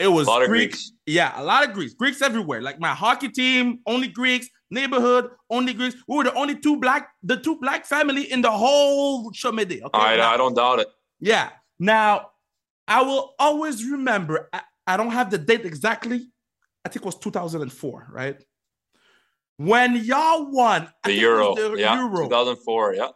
It 0.00 0.08
was 0.08 0.26
A 0.26 0.30
lot 0.30 0.42
of 0.42 0.48
Greek- 0.48 0.70
Greeks. 0.70 0.92
Yeah, 1.06 1.30
a 1.40 1.44
lot 1.44 1.62
of 1.68 1.74
Greeks. 1.74 1.92
Greeks 1.94 2.22
everywhere. 2.22 2.62
Like 2.62 2.80
my 2.80 2.94
hockey 2.94 3.28
team, 3.28 3.80
only 3.86 4.08
Greeks. 4.08 4.48
Neighborhood, 4.72 5.30
only 5.50 5.74
Greeks. 5.74 5.96
We 6.08 6.16
were 6.16 6.24
the 6.24 6.34
only 6.34 6.56
two 6.58 6.76
black, 6.78 7.08
the 7.22 7.36
two 7.36 7.56
black 7.60 7.84
family 7.84 8.30
in 8.32 8.40
the 8.40 8.50
whole 8.50 9.30
Chomedey. 9.32 9.82
Okay. 9.82 9.90
I, 9.98 10.16
Now- 10.16 10.32
I 10.32 10.36
don't 10.36 10.54
doubt 10.54 10.78
it. 10.80 10.88
Yeah. 11.20 11.50
Now, 11.78 12.30
I 12.88 13.02
will 13.02 13.34
always 13.38 13.84
remember. 13.84 14.48
I, 14.52 14.60
I 14.86 14.96
don't 14.96 15.10
have 15.10 15.30
the 15.30 15.38
date 15.38 15.64
exactly. 15.66 16.28
I 16.84 16.88
think 16.88 17.02
it 17.02 17.06
was 17.06 17.16
2004, 17.18 18.08
right? 18.10 18.36
When 19.58 19.96
y'all 19.96 20.50
won 20.50 20.88
The 21.04 21.12
Euro, 21.14 21.54
the 21.54 21.74
yeah, 21.76 21.94
Euro. 21.96 22.22
2004, 22.24 22.94
yeah. 22.94 23.08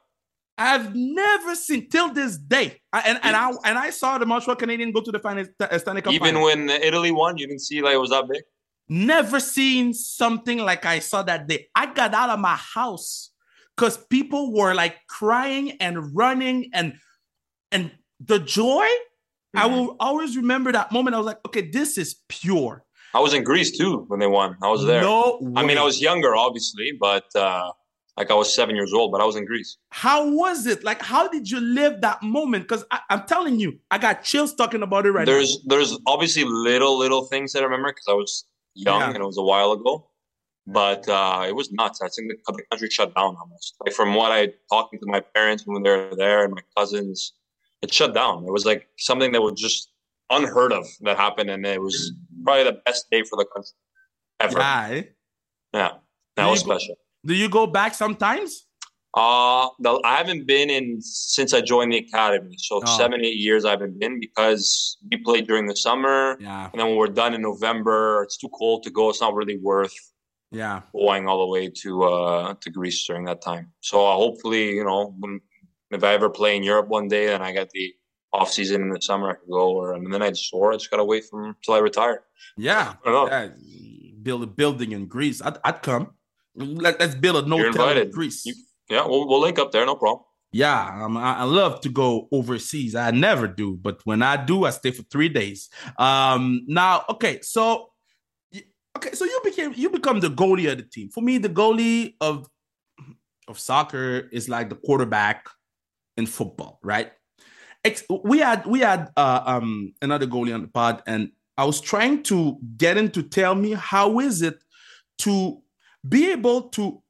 I've 0.57 0.95
never 0.95 1.55
seen 1.57 1.89
till 1.89 2.13
this 2.13 2.37
day. 2.37 2.81
I, 2.93 3.01
and 3.07 3.19
and 3.23 3.35
I 3.37 3.51
and 3.65 3.77
I 3.79 3.91
saw 3.91 4.19
the 4.19 4.27
Montreal 4.27 4.57
Canadian 4.57 4.93
go 4.93 5.01
to 5.01 5.11
the 5.11 5.19
final 5.19 5.45
uh, 5.61 5.79
Stanley 5.79 6.03
Cup. 6.03 6.13
Even 6.13 6.35
final. 6.35 6.45
when 6.45 6.71
Italy 6.71 7.11
won, 7.11 7.37
you 7.39 7.47
didn't 7.47 7.63
see 7.63 7.83
like 7.83 7.95
it 7.95 8.01
was 8.01 8.11
that 8.11 8.29
big. 8.29 8.43
never 8.89 9.41
seen 9.41 9.93
something 9.95 10.59
like 10.59 10.85
I 10.85 10.99
saw 11.01 11.23
that 11.23 11.49
day. 11.49 11.69
I 11.75 11.87
got 11.93 12.13
out 12.15 12.31
of 12.31 12.39
my 12.39 12.57
house 12.57 13.31
because 13.77 13.97
people 13.97 14.53
were 14.53 14.75
like 14.75 14.97
crying 15.09 15.73
and 15.81 16.15
running 16.15 16.71
and 16.73 16.95
and 17.73 17.91
the 18.21 18.39
joy. 18.39 18.87
I 19.57 19.69
Mhm. 19.69 19.71
will 19.73 19.97
always 20.01 20.37
remember 20.37 20.71
that 20.73 20.93
moment. 20.93 21.15
I 21.15 21.19
was 21.19 21.27
like, 21.27 21.39
okay, 21.47 21.63
this 21.71 21.97
is 21.99 22.17
pure. 22.29 22.85
I 23.15 23.21
was 23.21 23.33
in 23.35 23.43
Greece 23.45 23.77
too 23.79 24.05
when 24.09 24.19
they 24.21 24.27
won. 24.27 24.57
I 24.63 24.69
was 24.69 24.85
there. 24.85 25.01
No, 25.03 25.41
I 25.57 25.65
mean. 25.65 25.79
I 25.79 25.85
was 25.85 26.01
younger, 26.01 26.35
obviously, 26.37 26.93
but 27.01 27.25
uh, 27.37 27.71
like 28.17 28.31
I 28.31 28.35
was 28.35 28.55
seven 28.55 28.77
years 28.77 28.93
old, 28.93 29.11
but 29.13 29.21
I 29.21 29.25
was 29.25 29.37
in 29.37 29.45
Greece. 29.45 29.77
How 29.91 30.29
was 30.31 30.67
it? 30.67 30.85
Like, 30.85 31.03
how 31.03 31.27
did 31.29 31.51
you 31.51 31.61
live 31.61 32.01
that 32.03 32.23
moment? 32.23 32.69
Because 32.69 32.85
I'm 33.11 33.25
telling 33.27 33.59
you, 33.59 33.79
I 33.91 33.99
got 33.99 34.23
chills 34.23 34.55
talking 34.55 34.83
about 34.83 35.07
it 35.07 35.13
right 35.13 35.27
there's 35.27 35.63
there's 35.67 35.99
obviously 36.07 36.45
little 36.45 36.97
little 36.99 37.25
things 37.25 37.53
that 37.53 37.61
I 37.61 37.65
remember 37.65 37.91
because 37.91 38.07
I 38.09 38.13
was 38.15 38.45
young 38.75 39.01
Yeah. 39.01 39.09
and 39.09 39.17
it 39.17 39.27
was 39.27 39.39
a 39.39 39.43
while 39.43 39.73
ago, 39.73 40.09
but 40.67 41.09
uh, 41.09 41.45
it 41.49 41.55
was 41.55 41.73
nuts. 41.73 42.01
I 42.03 42.09
think 42.09 42.31
the, 42.31 42.53
the 42.53 42.63
country 42.71 42.89
shut 42.91 43.15
down 43.15 43.37
almost. 43.37 43.75
Like 43.85 43.95
from 43.95 44.15
what 44.15 44.31
I 44.33 44.53
talking 44.71 44.99
to 45.01 45.07
my 45.07 45.21
parents 45.21 45.65
when 45.67 45.83
they 45.83 45.91
were 45.91 46.15
there 46.17 46.45
and 46.45 46.55
my 46.55 46.63
cousins, 46.77 47.33
it 47.83 47.93
shut 47.93 48.15
down. 48.15 48.45
It 48.45 48.53
was 48.53 48.65
like 48.65 48.89
something 48.99 49.33
that 49.33 49.43
was 49.43 49.61
just 49.61 49.91
unheard 50.31 50.73
of 50.73 50.87
that 51.01 51.17
happened, 51.17 51.51
and 51.51 51.67
it 51.67 51.81
was 51.83 52.13
probably 52.45 52.65
the 52.65 52.81
best 52.87 53.11
day 53.11 53.23
for 53.29 53.37
the 53.37 53.45
country 53.53 53.73
ever. 54.41 54.59
Yeah. 54.59 55.03
Yeah, 55.73 55.91
that 56.37 56.49
was 56.49 56.61
special. 56.61 56.97
Do 57.25 57.35
you 57.35 57.49
go 57.49 57.67
back 57.67 57.95
sometimes? 57.95 58.67
Uh, 59.17 59.69
the, 59.79 60.01
I 60.05 60.17
haven't 60.17 60.47
been 60.47 60.69
in 60.71 61.01
since 61.01 61.55
I 61.55 61.61
joined 61.61 61.93
the 61.93 61.99
academy. 61.99 62.57
So 62.59 62.81
Oh. 62.85 62.97
seven, 62.99 63.25
eight 63.25 63.37
years 63.37 63.65
I 63.65 63.71
haven't 63.71 63.99
been 64.01 64.19
because 64.19 64.97
we 65.11 65.19
played 65.19 65.47
during 65.47 65.67
the 65.67 65.77
summer. 65.77 66.37
Yeah. 66.41 66.69
And 66.73 66.81
then 66.81 66.89
when 66.89 66.97
we're 66.97 67.07
done 67.23 67.33
in 67.33 67.43
November, 67.43 68.23
it's 68.25 68.37
too 68.37 68.49
cold 68.59 68.83
to 68.85 68.91
go. 68.91 69.11
It's 69.11 69.21
not 69.21 69.35
really 69.35 69.59
worth 69.59 69.95
Yeah. 70.51 70.83
going 70.93 71.29
all 71.29 71.41
the 71.47 71.51
way 71.53 71.69
to 71.83 71.91
uh, 72.05 72.55
to 72.63 72.71
Greece 72.71 73.07
during 73.07 73.25
that 73.27 73.41
time. 73.41 73.73
So 73.81 74.05
uh, 74.05 74.15
hopefully, 74.15 74.65
you 74.75 74.85
know, 74.85 75.15
when, 75.21 75.41
if 75.93 76.03
I 76.03 76.13
ever 76.15 76.29
play 76.29 76.57
in 76.57 76.63
Europe 76.65 76.89
one 76.89 77.07
day 77.09 77.33
and 77.35 77.43
I 77.43 77.53
get 77.53 77.71
the 77.71 77.95
off 78.33 78.51
season 78.51 78.83
in 78.83 78.91
the 78.91 79.01
summer, 79.01 79.31
I 79.31 79.35
can 79.35 79.49
go. 79.49 79.71
Or 79.79 79.93
and 79.95 80.13
then 80.13 80.23
I 80.23 80.31
just 80.31 80.51
or 80.53 80.73
I 80.73 80.77
just 80.77 80.91
gotta 80.91 81.05
wait 81.05 81.25
from 81.31 81.55
till 81.65 81.75
I 81.75 81.79
retire. 81.79 82.25
Yeah. 82.57 82.95
I 83.05 83.11
don't 83.13 83.15
know. 83.15 83.27
Yeah, 83.31 83.49
build 84.27 84.43
a 84.43 84.47
building 84.49 84.91
in 84.91 85.07
Greece. 85.07 85.41
I'd, 85.41 85.59
I'd 85.65 85.83
come. 85.83 86.05
Let, 86.57 87.01
let's 87.01 87.15
build 87.15 87.45
a 87.45 87.49
no 87.49 87.59
invited. 87.67 88.13
Greece. 88.13 88.45
You- 88.47 88.55
Yeah, 88.91 89.07
we'll, 89.07 89.27
we'll 89.27 89.41
link 89.41 89.59
up 89.59 89.73
there, 89.73 89.85
no 89.87 89.97
problem. 89.97 90.25
yeah, 90.53 91.05
um, 91.05 91.17
I, 91.17 91.39
I 91.39 91.43
love 91.45 91.81
to 91.81 91.89
go 91.89 92.29
overseas. 92.31 92.95
I 92.95 93.11
never 93.11 93.49
do, 93.49 93.77
but 93.81 94.01
when 94.05 94.23
I 94.23 94.37
do, 94.45 94.65
I 94.67 94.71
stay 94.71 94.91
for 94.93 95.03
three 95.05 95.29
days. 95.29 95.69
Um, 95.99 96.63
now, 96.69 97.05
okay, 97.09 97.41
so 97.43 97.89
okay, 98.97 99.13
so 99.15 99.25
you 99.25 99.41
became 99.43 99.73
you 99.75 99.89
become 99.91 100.21
the 100.21 100.29
goalie 100.29 100.71
of 100.71 100.77
the 100.79 100.85
team. 100.85 101.09
For 101.09 101.23
me, 101.23 101.39
the 101.39 101.49
goalie 101.49 102.15
of 102.21 102.47
of 103.49 103.59
soccer 103.59 104.29
is 104.33 104.49
like 104.49 104.69
the 104.69 104.77
quarterback 104.77 105.49
in 106.17 106.27
football, 106.27 106.79
right? 106.83 107.11
We 108.23 108.39
had 108.39 108.65
we 108.67 108.81
had 108.81 109.11
uh, 109.17 109.43
um 109.45 109.93
another 110.01 110.27
goalie 110.27 110.55
on 110.55 110.63
the 110.63 110.69
pod, 110.69 111.03
and 111.07 111.33
I 111.59 111.65
was 111.65 111.81
trying 111.81 112.23
to 112.25 112.59
get 112.77 112.97
him 112.97 113.11
to 113.11 113.23
tell 113.23 113.55
me 113.55 113.73
how 113.73 114.21
is 114.21 114.41
it 114.43 114.63
to 115.19 115.61
be 116.09 116.31
able 116.33 116.69
to 116.71 117.01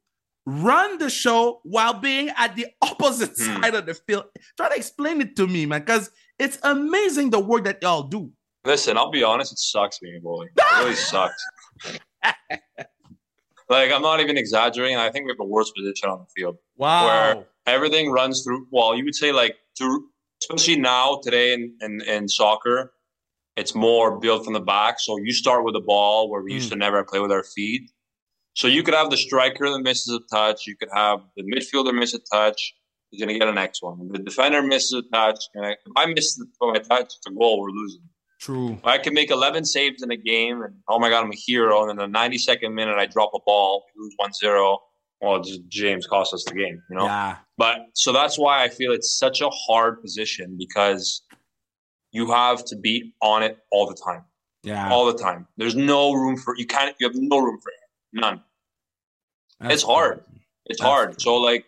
run 0.46 0.98
the 0.98 1.08
show 1.08 1.60
while 1.64 1.94
being 1.94 2.28
at 2.36 2.54
the 2.54 2.66
opposite 2.82 3.30
Hmm. 3.38 3.62
side 3.62 3.74
of 3.74 3.86
the 3.86 3.94
field. 3.94 4.24
Try 4.56 4.68
to 4.68 4.76
explain 4.76 5.20
it 5.20 5.36
to 5.36 5.46
me, 5.46 5.64
man, 5.66 5.80
because 5.80 6.10
it's 6.38 6.58
amazing 6.62 7.30
the 7.30 7.40
work 7.40 7.64
that 7.64 7.78
y'all 7.82 8.02
do. 8.02 8.30
Listen, 8.64 8.96
I'll 8.96 9.10
be 9.10 9.22
honest, 9.22 9.52
it 9.52 9.58
sucks 9.58 9.98
being 9.98 10.16
a 10.16 10.20
goalie. 10.20 10.46
It 10.56 10.78
really 10.78 10.94
sucks. 10.94 11.42
like 13.68 13.90
I'm 13.92 14.02
not 14.02 14.20
even 14.20 14.36
exaggerating. 14.36 14.96
I 14.96 15.10
think 15.10 15.24
we 15.26 15.30
have 15.30 15.38
the 15.38 15.44
worst 15.44 15.74
position 15.74 16.08
on 16.10 16.18
the 16.20 16.26
field. 16.36 16.56
Wow. 16.76 17.06
Where- 17.06 17.46
Everything 17.66 18.10
runs 18.10 18.42
through. 18.44 18.66
Well, 18.70 18.94
you 18.94 19.04
would 19.04 19.14
say 19.14 19.32
like 19.32 19.56
through, 19.78 20.04
especially 20.42 20.76
now 20.78 21.18
today 21.22 21.54
in, 21.54 21.74
in 21.80 22.02
in 22.02 22.28
soccer, 22.28 22.92
it's 23.56 23.74
more 23.74 24.18
built 24.20 24.44
from 24.44 24.52
the 24.52 24.60
back. 24.60 25.00
So 25.00 25.16
you 25.16 25.32
start 25.32 25.64
with 25.64 25.72
the 25.72 25.80
ball 25.80 26.28
where 26.28 26.42
we 26.42 26.52
used 26.52 26.70
to 26.72 26.76
never 26.76 27.02
play 27.04 27.20
with 27.20 27.32
our 27.32 27.42
feet. 27.42 27.90
So 28.54 28.68
you 28.68 28.82
could 28.82 28.94
have 28.94 29.10
the 29.10 29.16
striker 29.16 29.68
that 29.68 29.80
misses 29.80 30.14
a 30.14 30.20
touch. 30.34 30.66
You 30.66 30.76
could 30.76 30.88
have 30.94 31.20
the 31.36 31.42
midfielder 31.42 31.94
miss 31.94 32.14
a 32.14 32.20
touch. 32.32 32.74
He's 33.10 33.20
gonna 33.20 33.38
get 33.38 33.48
a 33.48 33.52
next 33.52 33.82
one. 33.82 34.08
The 34.08 34.18
defender 34.18 34.62
misses 34.62 34.92
a 34.92 35.02
touch. 35.12 35.44
I, 35.60 35.72
if 35.72 35.92
I 35.96 36.06
miss 36.06 36.36
the, 36.36 36.46
my 36.60 36.78
touch, 36.78 37.14
it's 37.16 37.26
a 37.26 37.30
goal. 37.30 37.60
We're 37.60 37.70
losing. 37.70 38.02
True. 38.40 38.78
I 38.84 38.98
can 38.98 39.14
make 39.14 39.30
11 39.30 39.64
saves 39.64 40.02
in 40.02 40.10
a 40.10 40.16
game, 40.16 40.62
and 40.62 40.74
oh 40.88 40.98
my 40.98 41.08
God, 41.08 41.24
I'm 41.24 41.32
a 41.32 41.36
hero. 41.36 41.82
And 41.82 41.90
in 41.90 41.96
the 42.12 42.18
92nd 42.18 42.74
minute, 42.74 42.96
I 42.98 43.06
drop 43.06 43.30
a 43.34 43.38
ball, 43.46 43.84
we 43.96 44.04
lose 44.04 44.14
1 44.16 44.32
0. 44.34 44.78
Well, 45.20 45.40
just 45.40 45.66
James 45.68 46.06
cost 46.06 46.34
us 46.34 46.44
the 46.44 46.52
game, 46.52 46.82
you 46.90 46.96
know? 46.96 47.06
Yeah. 47.06 47.36
But 47.56 47.86
so 47.94 48.12
that's 48.12 48.38
why 48.38 48.62
I 48.62 48.68
feel 48.68 48.92
it's 48.92 49.18
such 49.18 49.40
a 49.40 49.48
hard 49.48 50.02
position 50.02 50.56
because 50.58 51.22
you 52.12 52.30
have 52.30 52.64
to 52.66 52.76
be 52.76 53.14
on 53.22 53.42
it 53.42 53.58
all 53.72 53.86
the 53.86 53.96
time. 54.04 54.24
Yeah. 54.62 54.90
All 54.90 55.06
the 55.06 55.16
time. 55.16 55.46
There's 55.56 55.76
no 55.76 56.12
room 56.12 56.36
for, 56.36 56.54
you 56.58 56.66
can't, 56.66 56.94
you 57.00 57.06
have 57.06 57.16
no 57.16 57.38
room 57.38 57.58
for. 57.62 57.72
None. 58.14 58.42
That's 59.60 59.74
it's 59.74 59.82
hard. 59.82 60.24
It's 60.66 60.80
That's 60.80 60.88
hard. 60.88 61.10
true. 61.10 61.18
So, 61.20 61.34
like, 61.36 61.66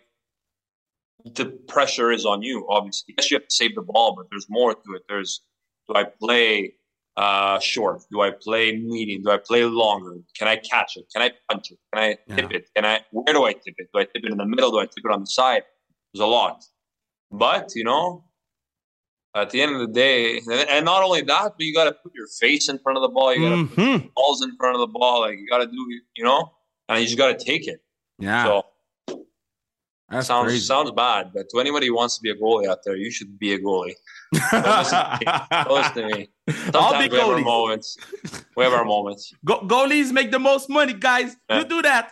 the 1.35 1.45
pressure 1.67 2.11
is 2.11 2.25
on 2.25 2.41
you, 2.41 2.65
obviously. 2.69 3.13
Yes, 3.17 3.29
you 3.29 3.35
have 3.35 3.47
to 3.47 3.55
save 3.55 3.75
the 3.75 3.81
ball, 3.81 4.15
but 4.15 4.27
there's 4.31 4.47
more 4.49 4.73
to 4.73 4.93
it. 4.95 5.03
There's, 5.09 5.41
do 5.87 5.95
I 5.95 6.05
play 6.05 6.73
uh, 7.17 7.59
short? 7.59 8.01
Do 8.11 8.21
I 8.21 8.31
play 8.31 8.77
medium? 8.77 9.23
Do 9.23 9.31
I 9.31 9.37
play 9.37 9.63
longer? 9.65 10.15
Can 10.37 10.47
I 10.47 10.55
catch 10.55 10.95
it? 10.95 11.05
Can 11.13 11.21
I 11.21 11.31
punch 11.51 11.71
it? 11.71 11.79
Can 11.93 12.03
I 12.03 12.35
tip 12.35 12.51
it? 12.51 12.69
Can 12.75 12.85
I, 12.85 13.01
where 13.11 13.33
do 13.33 13.43
I 13.43 13.53
tip 13.53 13.75
it? 13.77 13.89
Do 13.93 13.99
I 13.99 14.05
tip 14.05 14.23
it 14.23 14.31
in 14.31 14.37
the 14.37 14.45
middle? 14.45 14.71
Do 14.71 14.79
I 14.79 14.85
tip 14.85 15.03
it 15.03 15.11
on 15.11 15.21
the 15.21 15.27
side? 15.27 15.63
There's 16.13 16.23
a 16.23 16.25
lot. 16.25 16.63
But, 17.29 17.75
you 17.75 17.83
know, 17.83 18.23
at 19.41 19.49
the 19.51 19.61
end 19.61 19.73
of 19.75 19.79
the 19.81 19.87
day, 19.87 20.41
and, 20.69 20.85
not 20.85 21.03
only 21.03 21.21
that, 21.21 21.53
but 21.57 21.61
you 21.65 21.73
got 21.73 21.85
to 21.85 21.93
put 21.93 22.13
your 22.15 22.27
face 22.39 22.69
in 22.69 22.77
front 22.79 22.97
of 22.97 23.01
the 23.01 23.09
ball. 23.09 23.33
You 23.35 23.49
got 23.49 23.55
to 23.55 23.67
put 23.67 23.77
Mhm. 23.83 24.13
balls 24.13 24.41
in 24.43 24.55
front 24.57 24.75
of 24.75 24.79
the 24.81 24.87
ball. 24.87 25.21
Like, 25.21 25.37
you 25.39 25.47
got 25.47 25.59
to 25.59 25.67
do, 25.67 25.85
you 26.15 26.23
know, 26.23 26.51
and 26.89 26.99
you 26.99 27.05
just 27.05 27.17
got 27.17 27.37
to 27.37 27.45
take 27.45 27.67
it. 27.67 27.81
Yeah. 28.19 28.43
So, 28.45 28.65
that's 30.09 30.27
sounds 30.27 30.45
crazy. 30.47 30.63
sounds 30.65 30.89
bad, 30.91 31.31
but 31.33 31.49
to 31.49 31.59
anybody 31.59 31.87
who 31.87 31.95
wants 31.95 32.15
to 32.17 32.21
be 32.21 32.29
a 32.31 32.35
goalie 32.35 32.67
out 32.67 32.79
there, 32.85 32.95
you 32.95 33.11
should 33.11 33.37
be 33.37 33.53
a 33.53 33.59
goalie. 33.59 33.93
Listen 34.33 34.51
to 34.53 35.17
me. 35.19 35.25
Don't 35.51 35.71
listen 35.71 35.93
to 35.93 36.15
me. 36.15 36.29
I'll 36.47 36.53
Sometimes 36.71 37.03
be 37.09 37.09
we 37.11 37.17
have 37.19 37.29
our 37.29 37.39
moments. 37.41 37.97
We 38.55 38.63
have 38.63 38.73
our 38.73 38.85
moments. 38.85 39.33
Go- 39.43 39.61
goalies 39.61 40.11
make 40.13 40.31
the 40.31 40.39
most 40.39 40.69
money, 40.69 40.93
guys. 40.93 41.35
Yeah. 41.49 41.59
You 41.59 41.65
do 41.65 41.81
that. 41.81 42.09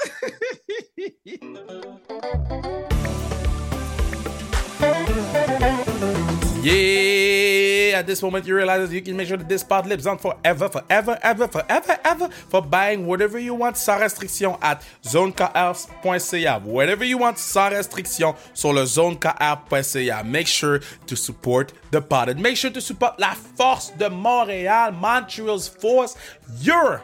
yeah, 6.65 7.99
at 7.99 8.07
this 8.07 8.23
moment 8.23 8.47
you 8.47 8.55
realize 8.55 8.91
you 8.91 9.01
can 9.01 9.15
make 9.15 9.27
sure 9.27 9.37
that 9.37 9.47
this 9.47 9.63
pod 9.63 9.85
lives 9.85 10.07
on 10.07 10.17
forever, 10.17 10.67
forever, 10.67 11.19
ever, 11.21 11.47
forever, 11.47 11.97
ever 12.03 12.29
for 12.29 12.61
buying 12.61 13.05
whatever 13.05 13.37
you 13.37 13.53
want 13.53 13.77
sans 13.77 14.01
restriction 14.01 14.55
at 14.61 14.83
zonekr.ca. 15.03 16.59
Whatever 16.59 17.03
you 17.03 17.19
want 17.19 17.37
sans 17.37 17.71
restriction 17.71 18.33
sur 18.53 18.73
le 18.73 18.83
zonekr.ca. 18.83 20.23
Make 20.23 20.47
sure 20.47 20.79
to 21.05 21.15
support 21.15 21.71
the 21.91 22.01
pod 22.01 22.29
and 22.29 22.41
make 22.41 22.57
sure 22.57 22.71
to 22.71 22.81
support 22.81 23.19
la 23.19 23.33
force 23.33 23.91
de 23.91 24.09
Montréal, 24.09 24.91
Montreal's 24.95 25.67
force, 25.67 26.15
your 26.61 27.03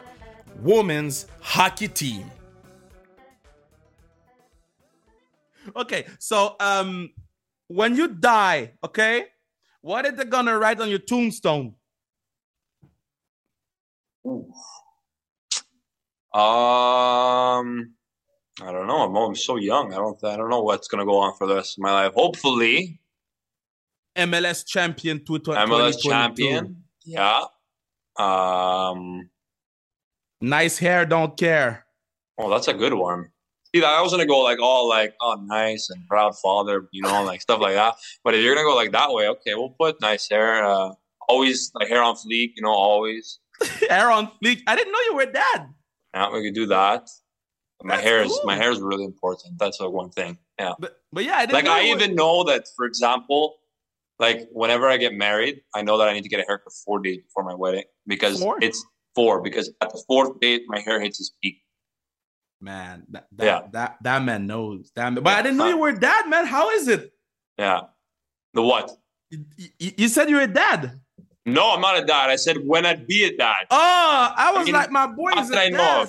women's 0.60 1.26
hockey 1.40 1.86
team. 1.88 2.28
Okay, 5.76 6.04
so 6.18 6.56
um 6.58 7.10
when 7.68 7.94
you 7.94 8.08
die, 8.08 8.72
okay, 8.84 9.26
what 9.82 10.06
are 10.06 10.12
they 10.12 10.24
gonna 10.24 10.58
write 10.58 10.80
on 10.80 10.88
your 10.88 10.98
tombstone? 10.98 11.74
Um, 16.34 17.92
I 18.62 18.72
don't 18.72 18.86
know. 18.86 19.02
I'm, 19.02 19.14
I'm 19.14 19.34
so 19.34 19.56
young. 19.56 19.92
I 19.92 19.96
don't. 19.96 20.24
I 20.24 20.36
don't 20.36 20.48
know 20.48 20.62
what's 20.62 20.88
gonna 20.88 21.04
go 21.04 21.18
on 21.18 21.36
for 21.36 21.46
the 21.46 21.56
rest 21.56 21.76
of 21.76 21.82
my 21.82 21.92
life. 21.92 22.14
Hopefully, 22.14 23.00
MLS 24.16 24.66
champion 24.66 25.24
to 25.26 25.32
MLS 25.38 26.02
champion. 26.02 26.84
Yeah. 27.04 27.44
Um. 28.18 29.28
Nice 30.40 30.78
hair, 30.78 31.06
don't 31.06 31.36
care. 31.36 31.86
Oh, 32.38 32.50
that's 32.50 32.66
a 32.66 32.74
good 32.74 32.94
one. 32.94 33.28
See, 33.74 33.82
I 33.82 34.00
was 34.02 34.10
gonna 34.12 34.26
go 34.26 34.40
like 34.40 34.60
all 34.60 34.88
like 34.88 35.14
oh 35.20 35.40
nice 35.44 35.88
and 35.90 36.06
proud 36.08 36.36
father, 36.38 36.88
you 36.92 37.02
know, 37.02 37.22
like 37.24 37.40
stuff 37.40 37.60
like 37.60 37.74
that. 37.74 37.94
But 38.24 38.34
if 38.34 38.42
you're 38.42 38.54
gonna 38.54 38.66
go 38.66 38.74
like 38.74 38.92
that 38.92 39.12
way, 39.12 39.28
okay, 39.28 39.54
we'll 39.54 39.70
put 39.78 40.00
nice 40.00 40.28
hair. 40.28 40.64
Uh, 40.64 40.92
always 41.28 41.70
like 41.74 41.88
hair 41.88 42.02
on 42.02 42.14
fleek, 42.16 42.52
you 42.56 42.62
know, 42.62 42.72
always. 42.72 43.38
hair 43.88 44.10
on 44.10 44.30
fleek. 44.44 44.60
I 44.66 44.76
didn't 44.76 44.92
know 44.92 44.98
you 45.06 45.14
were 45.14 45.26
dad. 45.26 45.68
Yeah, 46.14 46.30
we 46.30 46.42
could 46.42 46.54
do 46.54 46.66
that. 46.66 47.08
My 47.82 47.96
That's 47.96 48.06
hair 48.06 48.22
is 48.22 48.28
cool. 48.30 48.40
my 48.44 48.56
hair 48.56 48.70
is 48.70 48.80
really 48.80 49.04
important. 49.04 49.58
That's 49.58 49.80
like 49.80 49.90
one 49.90 50.10
thing. 50.10 50.38
Yeah. 50.58 50.74
But 50.78 50.96
but 51.12 51.24
yeah, 51.24 51.36
I 51.36 51.46
didn't 51.46 51.54
Like 51.54 51.64
know 51.64 51.72
I 51.72 51.82
even 51.84 52.14
know 52.14 52.44
that, 52.44 52.66
for 52.76 52.84
example, 52.84 53.56
like 54.18 54.48
whenever 54.52 54.88
I 54.88 54.98
get 54.98 55.14
married, 55.14 55.62
I 55.74 55.82
know 55.82 55.96
that 55.98 56.08
I 56.08 56.12
need 56.12 56.22
to 56.22 56.28
get 56.28 56.40
a 56.40 56.44
haircut 56.46 56.72
four 56.84 57.00
days 57.00 57.22
before 57.22 57.42
my 57.42 57.54
wedding 57.54 57.84
because 58.06 58.38
Four? 58.40 58.58
it's 58.60 58.84
four. 59.14 59.40
Because 59.40 59.70
at 59.80 59.90
the 59.90 60.02
fourth 60.06 60.38
date, 60.40 60.62
my 60.68 60.78
hair 60.80 61.00
hits 61.00 61.18
its 61.18 61.32
peak. 61.42 61.56
Man. 62.62 63.04
That 63.10 63.26
that, 63.36 63.44
Yeah. 63.44 63.60
that 63.72 63.96
that 64.02 64.22
man 64.22 64.46
knows. 64.46 64.90
That 64.94 65.12
man, 65.12 65.22
but 65.22 65.36
I 65.36 65.42
didn't 65.42 65.58
know 65.58 65.68
you 65.68 65.78
were 65.78 65.92
dad, 65.92 66.28
man. 66.28 66.46
How 66.46 66.70
is 66.70 66.88
it? 66.88 67.12
Yeah. 67.58 67.82
The 68.54 68.62
what? 68.62 68.90
You, 69.30 69.44
you- 69.78 69.92
you 69.98 70.08
said 70.08 70.30
you're 70.30 70.42
a 70.42 70.46
dad. 70.46 71.00
No, 71.44 71.72
I'm 71.72 71.80
not 71.80 71.98
a 71.98 72.04
dad. 72.04 72.30
I 72.30 72.36
said 72.36 72.58
when 72.64 72.86
I'd 72.86 73.06
be 73.06 73.24
a 73.24 73.36
dad. 73.36 73.66
Oh, 73.70 73.76
I 74.36 74.52
was 74.54 74.64
mean, 74.66 74.74
like, 74.74 74.90
my 74.92 75.06
boy 75.08 75.32
is 75.38 75.50
a 75.50 75.54
dad. 75.54 75.72
know. 75.72 76.06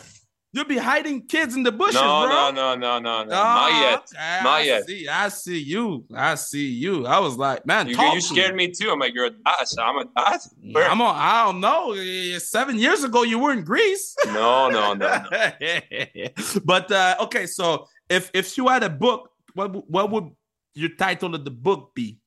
You'll 0.56 0.66
be 0.66 0.78
hiding 0.78 1.26
kids 1.26 1.56
in 1.56 1.64
the 1.64 1.72
bushes, 1.72 1.96
No, 1.96 2.28
bro. 2.28 2.52
no, 2.52 2.52
no, 2.52 2.76
no, 2.76 3.00
no, 3.00 3.24
no. 3.24 3.30
Ah, 3.34 3.70
Not 3.72 3.82
yet. 3.82 4.00
okay, 4.14 4.44
Not 4.44 4.54
I 4.54 4.62
yet. 4.62 4.86
See, 4.86 5.08
I 5.08 5.28
see 5.30 5.58
you. 5.58 6.06
I 6.16 6.36
see 6.36 6.68
you. 6.68 7.08
I 7.08 7.18
was 7.18 7.38
like, 7.38 7.66
man, 7.66 7.88
You, 7.90 8.00
you 8.00 8.22
scared 8.22 8.56
me 8.56 8.70
too. 8.70 8.92
I'm 8.92 9.00
like, 9.00 9.16
you're 9.16 9.26
a 9.28 9.66
said, 9.66 9.82
I'm 9.82 9.98
a 9.98 10.06
dad. 10.16 10.40
Where? 10.72 10.88
I'm 10.88 11.02
on. 11.02 11.16
I 11.18 11.46
don't 11.46 11.60
know. 11.60 11.94
Eh, 11.94 12.38
Seven 12.38 12.78
years 12.78 13.04
ago, 13.04 13.24
you 13.24 13.40
were 13.40 13.52
in 13.52 13.64
Greece. 13.64 14.16
No, 14.28 14.70
no, 14.70 14.94
no, 14.94 15.24
no. 15.32 15.50
but 16.66 16.92
uh, 16.92 17.16
okay, 17.22 17.48
so 17.48 17.88
if 18.10 18.30
if 18.36 18.56
you 18.56 18.68
had 18.68 18.84
a 18.84 18.90
book, 18.90 19.32
what 19.56 19.90
what 19.90 20.12
would 20.12 20.30
your 20.76 20.90
title 20.96 21.34
of 21.34 21.46
the 21.46 21.52
book 21.52 21.94
be? 21.96 22.20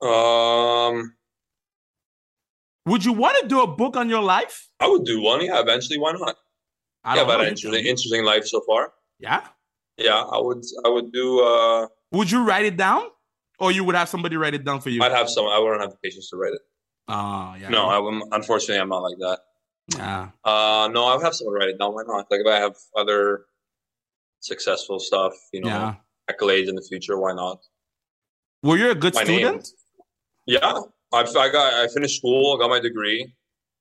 Um, 0.00 1.14
Would 2.88 3.04
you 3.04 3.12
want 3.12 3.36
to 3.42 3.46
do 3.48 3.60
a 3.62 3.66
book 3.66 3.96
on 3.96 4.08
your 4.08 4.22
life? 4.22 4.68
I 4.80 4.88
would 4.88 5.04
do 5.04 5.20
one. 5.20 5.44
Yeah, 5.44 5.60
eventually. 5.60 5.98
Why 5.98 6.12
not? 6.12 6.36
I 7.04 7.16
yeah, 7.16 7.24
but 7.24 7.40
an 7.40 7.48
interesting, 7.48 7.84
interesting 7.86 8.24
life 8.24 8.46
so 8.46 8.60
far. 8.66 8.92
Yeah. 9.18 9.42
Yeah, 9.96 10.22
I 10.22 10.38
would. 10.40 10.62
I 10.84 10.88
would 10.88 11.12
do. 11.12 11.40
Uh, 11.44 11.86
Would 12.12 12.30
you 12.30 12.44
write 12.44 12.64
it 12.64 12.76
down, 12.76 13.02
or 13.58 13.72
you 13.72 13.82
would 13.84 13.94
have 13.94 14.08
somebody 14.08 14.36
write 14.36 14.54
it 14.54 14.64
down 14.64 14.80
for 14.80 14.90
you? 14.90 15.02
I'd 15.02 15.12
have 15.12 15.28
some. 15.28 15.46
I 15.46 15.58
wouldn't 15.58 15.80
have 15.80 15.90
the 15.90 15.96
patience 16.02 16.30
to 16.30 16.36
write 16.36 16.52
it. 16.54 16.60
Oh, 17.08 17.54
yeah. 17.60 17.68
No, 17.68 17.88
I 17.88 17.98
wouldn't. 17.98 18.24
Unfortunately, 18.32 18.80
I'm 18.80 18.88
not 18.90 19.02
like 19.02 19.18
that. 19.18 19.38
Yeah. 19.96 20.28
Uh, 20.44 20.88
no, 20.92 21.06
I 21.06 21.14
would 21.16 21.24
have 21.24 21.34
someone 21.34 21.54
write 21.56 21.68
it 21.70 21.78
down. 21.78 21.94
Why 21.94 22.02
not? 22.06 22.30
Like 22.30 22.40
if 22.40 22.46
I 22.46 22.56
have 22.60 22.76
other 22.96 23.46
successful 24.40 24.98
stuff, 25.00 25.32
you 25.52 25.60
know, 25.62 25.68
Yeah. 25.68 25.94
accolades 26.30 26.68
in 26.68 26.74
the 26.74 26.82
future, 26.88 27.18
why 27.18 27.32
not? 27.32 27.58
Were 28.62 28.76
you 28.76 28.90
a 28.90 28.94
good 28.94 29.14
My 29.14 29.22
name. 29.24 29.38
student? 29.38 29.68
Yeah, 30.46 30.80
I, 31.12 31.20
I 31.20 31.48
got. 31.50 31.74
I 31.74 31.88
finished 31.88 32.16
school. 32.18 32.54
I 32.54 32.58
got 32.62 32.70
my 32.70 32.80
degree. 32.80 33.32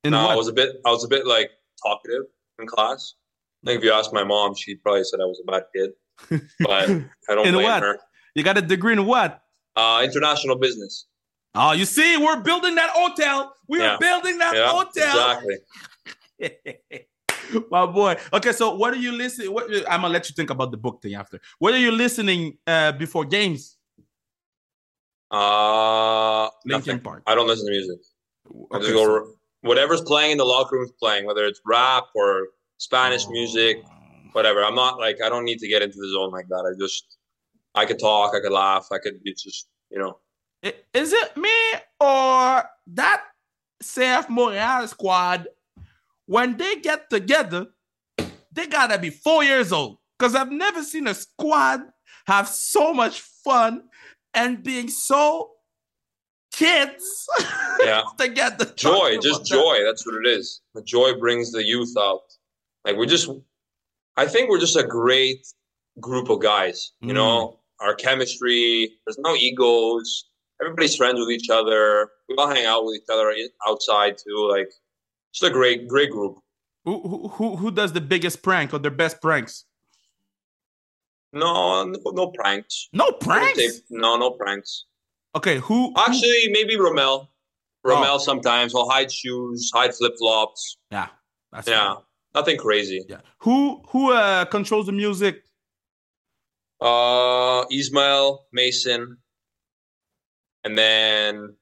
In 0.04 0.14
I 0.14 0.36
was 0.36 0.48
a 0.48 0.54
bit. 0.54 0.78
I 0.86 0.90
was 0.92 1.04
a 1.04 1.08
bit 1.08 1.26
like 1.28 1.50
talkative 1.84 2.24
in 2.60 2.68
class. 2.68 3.16
I 3.66 3.72
think 3.72 3.80
if 3.80 3.84
you 3.86 3.92
ask 3.92 4.14
my 4.14 4.24
mom, 4.24 4.56
she 4.56 4.76
probably 4.76 5.04
said 5.04 5.20
I 5.20 5.26
was 5.26 5.42
a 5.46 5.52
bad 5.52 5.64
kid. 5.76 5.92
But 6.62 6.90
I 7.30 7.36
don't 7.36 7.48
In 7.48 7.54
blame 7.56 7.66
what? 7.66 7.84
her. 7.84 8.00
you 8.36 8.44
got 8.44 8.58
a 8.58 8.62
degree 8.62 8.94
in 8.94 9.06
what? 9.06 9.42
Uh, 9.76 10.02
international 10.04 10.56
business. 10.58 11.06
Oh, 11.54 11.72
you 11.74 11.86
see, 11.86 12.18
we're 12.18 12.42
building 12.42 12.76
that 12.76 12.90
hotel. 12.92 13.54
We 13.68 13.80
Yeah. 13.80 13.96
are 13.96 14.00
building 14.00 14.38
that 14.38 14.56
Yeah, 14.56 14.70
hotel. 14.70 15.42
exactly. 16.40 17.08
My 17.72 17.86
boy. 17.86 18.16
Okay, 18.34 18.52
so 18.52 18.76
what 18.76 18.94
are 18.94 18.98
you 19.08 19.12
listening? 19.12 19.54
What 19.54 19.66
I'm 19.90 20.02
gonna 20.02 20.10
let 20.14 20.30
you 20.30 20.34
think 20.36 20.50
about 20.50 20.72
the 20.72 20.78
book 20.78 21.02
thing 21.02 21.16
after. 21.16 21.40
What 21.60 21.74
are 21.74 21.80
you 21.80 21.92
listening 21.92 22.58
uh 22.68 22.92
before 22.94 23.26
games? 23.26 23.78
Uh, 25.30 25.38
Linkin 26.68 26.96
nothing. 26.96 27.00
Park. 27.04 27.24
I 27.28 27.36
don't 27.36 27.48
listen 27.48 27.66
to 27.66 27.72
music. 27.72 28.00
I 28.72 28.80
just 28.80 28.92
Okay, 28.92 28.94
go 28.94 29.06
so- 29.06 29.34
whatever's 29.62 30.02
playing 30.02 30.32
in 30.32 30.38
the 30.38 30.46
locker 30.46 30.76
room 30.76 30.86
is 30.86 30.92
playing, 30.94 31.26
whether 31.26 31.46
it's 31.46 31.62
rap 31.66 32.06
or 32.16 32.48
Spanish 32.78 33.26
oh. 33.28 33.32
music, 33.32 33.78
whatever. 34.34 34.64
I'm 34.64 34.76
not 34.76 35.00
like 35.00 35.18
I 35.24 35.30
don't 35.30 35.46
need 35.46 35.60
to 35.60 35.68
get 35.68 35.82
into 35.82 35.98
the 35.98 36.10
zone 36.10 36.32
like 36.32 36.48
that. 36.50 36.64
I 36.72 36.78
just 36.80 37.18
I 37.76 37.86
could 37.86 38.00
talk, 38.00 38.36
I 38.36 38.40
could 38.40 38.52
laugh, 38.52 38.88
I 38.92 39.00
could 39.00 39.20
it's 39.24 39.44
just 39.44 39.68
you 39.90 40.00
know. 40.00 40.20
Is 40.94 41.14
it 41.14 41.38
me 41.38 41.50
or 42.00 42.64
that 42.88 43.24
CF 43.84 44.30
Montreal 44.30 44.88
squad? 44.88 45.48
When 46.26 46.58
they 46.58 46.76
get 46.78 47.10
together, 47.10 47.68
they 48.52 48.68
gotta 48.68 49.00
be 49.00 49.10
four 49.12 49.44
years 49.44 49.72
old. 49.72 49.98
Because 50.18 50.34
I've 50.36 50.52
never 50.52 50.84
seen 50.84 51.08
a 51.08 51.14
squad 51.14 51.82
have 52.26 52.48
so 52.50 52.94
much 52.94 53.22
fun 53.22 53.84
and 54.34 54.64
being 54.64 54.90
so 54.90 55.52
kids 56.58 57.28
Yeah. 57.80 58.04
together. 58.18 58.66
Joy, 58.76 59.18
just 59.22 59.28
about 59.28 59.38
that. 59.40 59.46
joy. 59.56 59.78
That's 59.86 60.06
what 60.06 60.16
it 60.26 60.28
is. 60.38 60.62
The 60.76 60.82
joy 60.82 61.14
brings 61.20 61.52
the 61.52 61.64
youth 61.64 61.94
out. 62.00 62.22
Like 62.86 62.96
we're 62.98 63.06
just 63.06 63.30
I 64.18 64.26
think 64.26 64.50
we're 64.50 64.60
just 64.60 64.76
a 64.78 64.84
great 64.84 65.46
group 66.00 66.30
of 66.30 66.42
guys. 66.42 66.92
You 67.02 67.10
Mm. 67.12 67.16
know, 67.16 67.60
our 67.80 67.94
chemistry, 67.96 68.94
there's 69.06 69.20
no 69.20 69.36
egos. 69.36 70.26
Everybody's 70.60 70.96
friends 70.96 71.20
with 71.20 71.30
each 71.30 71.50
other. 71.52 72.10
We 72.28 72.36
all 72.36 72.48
hang 72.50 72.66
out 72.66 72.84
with 72.86 72.96
each 72.98 73.10
other 73.14 73.32
outside 73.68 74.18
too. 74.18 74.50
Like 74.50 74.70
just 75.34 75.44
a 75.50 75.54
great, 75.54 75.88
great 75.88 76.10
group. 76.12 76.40
Who, 76.86 77.02
who, 77.08 77.28
who, 77.28 77.56
who 77.58 77.72
does 77.72 77.92
the 77.94 78.02
biggest 78.02 78.42
prank 78.42 78.74
or 78.74 78.80
their 78.80 78.90
best 79.04 79.22
pranks? 79.22 79.66
No, 81.34 81.84
no, 81.84 82.00
no 82.12 82.28
pranks. 82.28 82.88
No 82.94 83.12
pranks. 83.12 83.82
No, 83.90 84.18
no 84.18 84.32
pranks. 84.32 84.86
Okay, 85.38 85.58
who? 85.60 85.94
who- 85.94 85.94
Actually, 85.98 86.50
maybe 86.52 86.76
Romell. 86.78 87.28
Romell 87.86 88.16
Oh. 88.16 88.18
sometimes. 88.30 88.72
He'll 88.74 88.90
hide 88.90 89.12
shoes, 89.12 89.72
hide 89.74 89.94
flip 89.96 90.14
flops. 90.18 90.78
yeah, 90.92 91.10
that's 91.52 91.68
Yeah, 91.68 91.96
nothing 92.34 92.58
crazy. 92.58 93.06
yeah. 93.08 93.22
Who 93.46 93.82
who 93.90 94.12
uh 94.14 94.46
controls 94.46 94.86
the 94.88 94.92
music? 94.92 95.44
Uh, 96.82 97.66
Ismail, 97.72 98.46
Mason, 98.52 99.18
and 100.64 100.78
then 100.78 101.56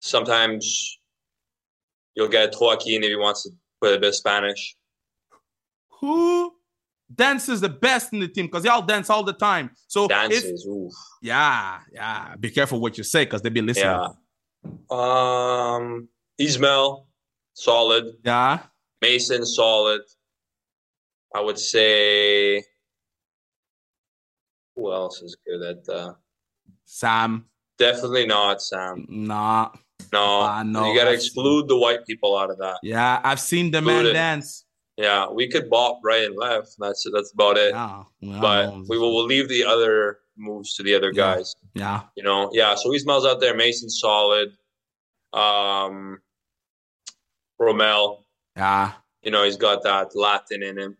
sometimes 0.00 0.98
you'll 2.14 2.28
get 2.28 2.54
Joaquin 2.60 3.02
if 3.02 3.08
he 3.10 3.16
wants 3.16 3.42
to 3.44 3.50
put 3.80 3.94
a 3.94 3.98
bit 3.98 4.08
of 4.10 4.14
Spanish. 4.14 4.76
Who 6.00 6.54
dances 7.14 7.60
the 7.60 7.68
best 7.68 8.12
in 8.12 8.20
the 8.20 8.28
team? 8.28 8.46
Because 8.46 8.64
y'all 8.64 8.82
dance 8.82 9.10
all 9.10 9.22
the 9.22 9.32
time. 9.32 9.70
So 9.88 10.08
Dances, 10.08 10.66
yeah, 11.22 11.78
yeah. 11.92 12.34
Be 12.38 12.50
careful 12.50 12.80
what 12.80 12.96
you 12.98 13.04
say 13.04 13.24
because 13.24 13.42
they 13.42 13.48
be 13.50 13.62
listening. 13.62 13.86
yeah. 13.86 14.08
Um, 14.90 16.08
Ismail, 16.38 17.06
solid. 17.54 18.04
Yeah. 18.24 18.60
Mason, 19.02 19.44
solid. 19.46 20.02
I 21.34 21.40
would 21.40 21.58
say. 21.58 22.62
Who 24.76 24.92
else 24.92 25.22
is 25.22 25.36
good 25.46 25.62
at? 25.62 25.88
Uh, 25.88 26.14
Sam. 26.84 27.46
definitely 27.78 28.26
not 28.26 28.62
Sam. 28.62 29.06
Nah. 29.08 29.70
No, 30.12 30.40
I 30.42 30.62
know, 30.64 30.90
you 30.90 30.98
gotta 30.98 31.12
exclude 31.12 31.68
the 31.68 31.76
white 31.76 32.04
people 32.06 32.36
out 32.36 32.50
of 32.50 32.58
that. 32.58 32.78
Yeah, 32.82 33.20
I've 33.22 33.38
seen 33.38 33.70
the 33.70 33.80
man 33.80 33.96
Included. 33.96 34.12
dance. 34.14 34.64
Yeah, 35.00 35.30
we 35.30 35.48
could 35.48 35.70
bop 35.70 36.00
right 36.04 36.24
and 36.24 36.36
left. 36.36 36.76
That's 36.78 37.06
that's 37.14 37.32
about 37.32 37.56
it. 37.56 37.72
Yeah. 37.72 38.02
well, 38.20 38.40
but 38.40 38.88
we 38.88 38.98
will 38.98 39.14
we'll 39.14 39.24
leave 39.26 39.48
the 39.48 39.64
other 39.64 40.18
moves 40.36 40.74
to 40.76 40.82
the 40.82 40.94
other 40.94 41.10
Yeah. 41.14 41.36
guys. 41.36 41.54
Yeah. 41.74 42.02
You 42.16 42.22
know, 42.22 42.50
yeah. 42.52 42.74
So 42.74 42.92
Ismail's 42.92 43.24
out 43.24 43.40
there. 43.40 43.54
Mason's 43.56 43.98
solid. 44.00 44.48
Um, 45.32 46.18
Romell, 47.60 48.24
Yeah. 48.56 48.92
you 49.22 49.30
know, 49.30 49.44
he's 49.44 49.56
got 49.56 49.82
that 49.84 50.14
Latin 50.14 50.62
in 50.62 50.78
him. 50.78 50.96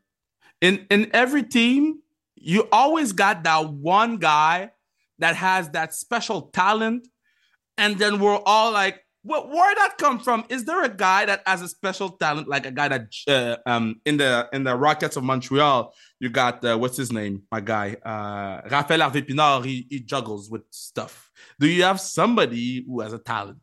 in 0.61 0.87
in 0.91 1.11
every 1.15 1.43
team, 1.43 2.03
you 2.37 2.69
always 2.71 3.13
got 3.13 3.43
that 3.45 3.69
one 3.71 4.17
guy 4.19 4.71
that 5.19 5.37
has 5.37 5.71
that 5.71 5.95
special 5.95 6.43
talent, 6.53 7.09
and 7.77 7.99
then 7.99 8.19
we're 8.21 8.41
all 8.47 8.71
like, 8.73 9.05
"Well, 9.23 9.49
where 9.49 9.75
that 9.75 9.97
come 9.99 10.19
from? 10.19 10.45
Is 10.49 10.65
there 10.65 10.83
a 10.83 10.89
guy 10.89 11.27
that 11.27 11.43
has 11.47 11.63
a 11.63 11.69
special 11.69 12.11
talent, 12.11 12.49
like 12.49 12.67
a 12.67 12.71
guy 12.71 12.89
that 12.89 13.07
uh, 13.29 13.57
um 13.67 14.01
in 14.05 14.17
the 14.17 14.49
in 14.53 14.65
the 14.65 14.77
Rockets 14.77 15.17
of 15.17 15.25
Montreal? 15.25 15.93
You 16.19 16.31
got 16.31 16.65
uh, 16.65 16.77
what's 16.79 16.97
his 16.97 17.13
name? 17.13 17.43
My 17.51 17.61
guy, 17.61 17.97
uh, 18.05 18.69
Harvey 18.69 19.23
Pinard. 19.23 19.65
He 19.65 19.87
he 19.91 20.01
juggles 20.01 20.51
with 20.51 20.63
stuff. 20.71 21.31
Do 21.59 21.69
you 21.69 21.83
have 21.83 22.01
somebody 22.01 22.85
who 22.87 23.01
has 23.01 23.13
a 23.13 23.19
talent? 23.19 23.59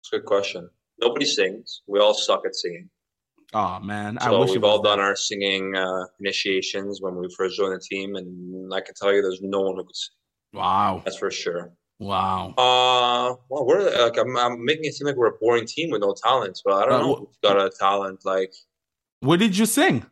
It's 0.00 0.12
a 0.12 0.16
good 0.18 0.26
question. 0.26 0.68
Nobody 1.00 1.26
sings. 1.26 1.82
We 1.86 2.00
all 2.00 2.14
suck 2.14 2.44
at 2.46 2.54
singing. 2.54 2.88
Oh 3.54 3.80
man, 3.80 4.18
I 4.18 4.24
So 4.24 4.40
wish 4.40 4.50
we've 4.50 4.64
all 4.64 4.80
done 4.80 4.98
our 4.98 5.14
singing 5.14 5.76
uh, 5.76 6.06
initiations 6.20 7.02
when 7.02 7.16
we 7.16 7.28
first 7.36 7.56
joined 7.56 7.74
the 7.74 7.80
team, 7.80 8.16
and 8.16 8.72
I 8.72 8.80
can 8.80 8.94
tell 8.94 9.12
you, 9.12 9.20
there's 9.20 9.40
no 9.42 9.60
one 9.60 9.76
who 9.76 9.84
could 9.84 9.96
sing. 9.96 10.14
Wow, 10.54 11.02
That's 11.04 11.18
for 11.18 11.30
sure. 11.30 11.72
Wow. 12.02 12.54
Uh, 12.58 13.34
well, 13.48 13.64
we're 13.66 13.82
like 14.04 14.16
I'm, 14.18 14.36
I'm 14.36 14.64
making 14.64 14.84
it 14.86 14.94
seem 14.94 15.06
like 15.06 15.16
we're 15.16 15.28
a 15.34 15.38
boring 15.40 15.66
team 15.66 15.90
with 15.90 16.00
no 16.02 16.14
talents, 16.14 16.62
but 16.64 16.74
I 16.74 16.84
don't 16.86 16.92
Uh, 16.94 17.02
know. 17.06 17.14
wh- 17.14 17.20
We've 17.20 17.40
got 17.42 17.56
a 17.66 17.70
talent 17.70 18.24
like 18.24 18.52
What 19.20 19.38
did 19.38 19.56
you 19.56 19.66
sing? 19.66 20.04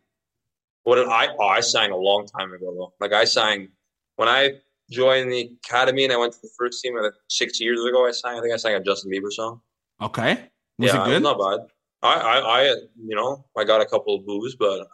what 0.83 0.95
did 0.95 1.07
I? 1.07 1.27
Oh, 1.39 1.47
I 1.47 1.59
sang 1.61 1.91
a 1.91 1.97
long 2.09 2.25
time 2.25 2.51
ago 2.53 2.73
though. 2.75 2.93
Like 2.99 3.13
I 3.13 3.25
sang 3.25 3.69
when 4.15 4.27
I 4.27 4.41
joined 4.89 5.31
the 5.31 5.51
academy 5.65 6.03
and 6.05 6.11
I 6.13 6.17
went 6.17 6.33
to 6.33 6.39
the 6.41 6.49
first 6.57 6.81
team 6.81 6.97
uh, 6.97 7.09
six 7.29 7.59
years 7.61 7.79
ago. 7.85 8.07
I 8.07 8.11
sang. 8.11 8.37
I 8.37 8.41
think 8.41 8.53
I 8.53 8.57
sang 8.57 8.75
a 8.75 8.83
Justin 8.83 9.11
Bieber 9.11 9.31
song. 9.31 9.61
Okay, 10.01 10.31
was 10.79 10.91
yeah, 10.93 11.03
it 11.03 11.05
good? 11.09 11.23
not 11.23 11.37
bad. 11.39 11.59
I, 12.03 12.13
I, 12.15 12.37
I, 12.39 12.63
you 13.09 13.15
know, 13.15 13.45
I 13.55 13.63
got 13.63 13.79
a 13.81 13.85
couple 13.85 14.15
of 14.15 14.25
boos, 14.25 14.55
but 14.55 14.87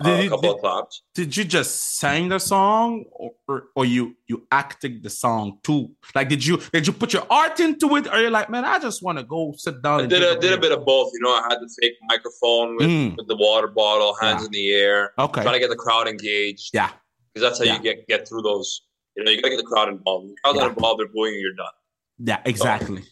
uh, 0.00 0.04
Did 0.04 0.20
a 0.20 0.24
you- 0.24 0.30
couple 0.30 0.42
did- 0.42 0.54
of 0.56 0.60
claps. 0.60 1.02
did 1.14 1.36
you 1.36 1.44
just 1.44 1.98
sing 1.98 2.28
the 2.28 2.38
song 2.38 3.04
or, 3.12 3.30
or, 3.48 3.64
or 3.76 3.84
you 3.84 4.14
you 4.26 4.46
acted 4.50 5.02
the 5.02 5.10
song 5.10 5.58
too 5.62 5.90
like 6.14 6.28
did 6.28 6.44
you 6.46 6.58
did 6.72 6.86
you 6.86 6.92
put 6.92 7.12
your 7.12 7.26
art 7.30 7.58
into 7.60 7.96
it 7.96 8.06
or 8.12 8.20
you're 8.20 8.30
like 8.30 8.48
man 8.48 8.64
i 8.64 8.78
just 8.78 9.02
want 9.02 9.18
to 9.18 9.24
go 9.24 9.52
sit 9.56 9.82
down 9.82 10.00
I 10.00 10.02
and 10.02 10.10
did 10.10 10.20
drink 10.20 10.38
a 10.38 10.40
did 10.40 10.52
a 10.52 10.58
bit 10.58 10.72
of 10.72 10.84
both. 10.86 11.10
You 11.14 11.20
know, 11.20 11.30
I 11.30 11.42
had 11.50 11.58
the 11.60 11.70
fake 11.80 11.94
microphone 12.08 12.76
with, 12.76 12.86
Mm. 12.88 13.16
with 13.16 13.28
the 13.28 13.36
water 13.36 13.68
bottle, 13.68 14.14
hands 14.20 14.40
Yeah. 14.42 14.46
in 14.46 14.52
the 14.52 14.72
air, 14.72 15.12
okay 15.18 15.42
trying 15.42 15.54
to 15.54 15.58
get 15.60 15.70
the 15.70 15.76
crowd 15.76 16.06
engaged. 16.08 16.70
yeah 16.72 16.90
because 17.34 17.42
that's 17.48 17.58
how 17.58 17.64
Yeah. 17.64 17.76
you 17.76 17.82
get 17.82 18.06
get 18.08 18.28
through 18.28 18.42
those. 18.42 18.82
You 19.16 19.24
know, 19.24 19.30
you 19.30 19.42
gotta 19.42 19.54
get 19.56 19.62
the 19.64 19.70
crowd 19.74 19.88
involved. 19.88 20.28
The 20.30 20.34
crowd's 20.42 20.56
not 20.58 20.64
Yeah. 20.64 20.68
involved, 20.74 21.00
they're 21.00 21.08
booing 21.08 21.34
you. 21.34 21.40
You're 21.40 21.54
done. 21.54 21.76
yeah 22.18 22.40
exactly 22.44 23.02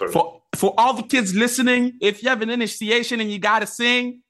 of. 0.00 0.10
for 0.12 0.40
for 0.56 0.72
all 0.78 0.94
the 0.94 1.02
kids 1.14 1.34
listening 1.34 1.82
if 2.00 2.22
you 2.22 2.28
have 2.28 2.40
an 2.42 2.50
initiation 2.50 3.20
and 3.20 3.30
you 3.32 3.38
gotta 3.38 3.66
sing 3.66 4.22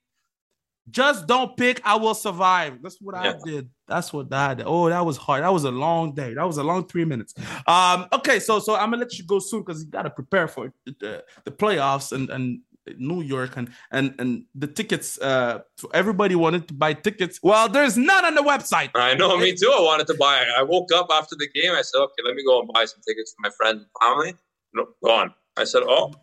just 0.89 1.27
don't 1.27 1.57
pick 1.57 1.81
i 1.83 1.95
will 1.95 2.13
survive 2.13 2.81
that's 2.81 2.97
what 3.01 3.15
i 3.15 3.35
did 3.43 3.69
that's 3.87 4.13
what 4.13 4.31
i 4.33 4.53
did 4.53 4.65
oh 4.67 4.89
that 4.89 5.05
was 5.05 5.17
hard 5.17 5.43
that 5.43 5.51
was 5.51 5.63
a 5.63 5.71
long 5.71 6.13
day 6.13 6.33
that 6.33 6.45
was 6.45 6.57
a 6.57 6.63
long 6.63 6.85
three 6.87 7.05
minutes 7.05 7.33
um 7.67 8.05
okay 8.13 8.39
so 8.39 8.59
so 8.59 8.75
i'm 8.75 8.91
gonna 8.91 8.97
let 8.97 9.17
you 9.17 9.25
go 9.25 9.39
soon 9.39 9.61
because 9.61 9.83
you 9.83 9.89
gotta 9.89 10.09
prepare 10.09 10.47
for 10.47 10.71
the, 10.85 11.23
the 11.43 11.51
playoffs 11.51 12.11
and 12.11 12.29
and 12.29 12.59
New 12.97 13.21
York 13.21 13.57
and 13.57 13.69
and 13.91 14.13
and 14.19 14.45
the 14.53 14.67
tickets 14.67 15.19
uh 15.19 15.59
so 15.77 15.89
everybody 15.93 16.35
wanted 16.35 16.67
to 16.67 16.73
buy 16.73 16.93
tickets. 16.93 17.39
Well, 17.41 17.67
there's 17.67 17.97
none 17.97 18.25
on 18.25 18.35
the 18.35 18.43
website. 18.43 18.91
I 18.93 19.15
know, 19.15 19.37
me 19.37 19.55
too. 19.55 19.73
I 19.75 19.81
wanted 19.81 20.07
to 20.07 20.13
buy. 20.13 20.45
I 20.55 20.63
woke 20.63 20.91
up 20.93 21.07
after 21.11 21.35
the 21.35 21.47
game. 21.59 21.73
I 21.73 21.81
said, 21.81 21.99
okay, 21.99 22.21
let 22.23 22.35
me 22.35 22.43
go 22.45 22.59
and 22.59 22.69
buy 22.71 22.85
some 22.85 23.01
tickets 23.07 23.33
for 23.33 23.41
my 23.41 23.49
friends 23.57 23.81
and 23.81 23.87
family. 24.01 24.35
No, 24.73 24.87
gone. 25.03 25.33
I 25.57 25.63
said, 25.63 25.83
oh, 25.87 26.13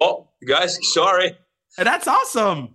oh, 0.00 0.28
you 0.40 0.48
guys, 0.48 0.78
sorry. 0.92 1.38
And 1.78 1.86
that's 1.86 2.08
awesome. 2.08 2.74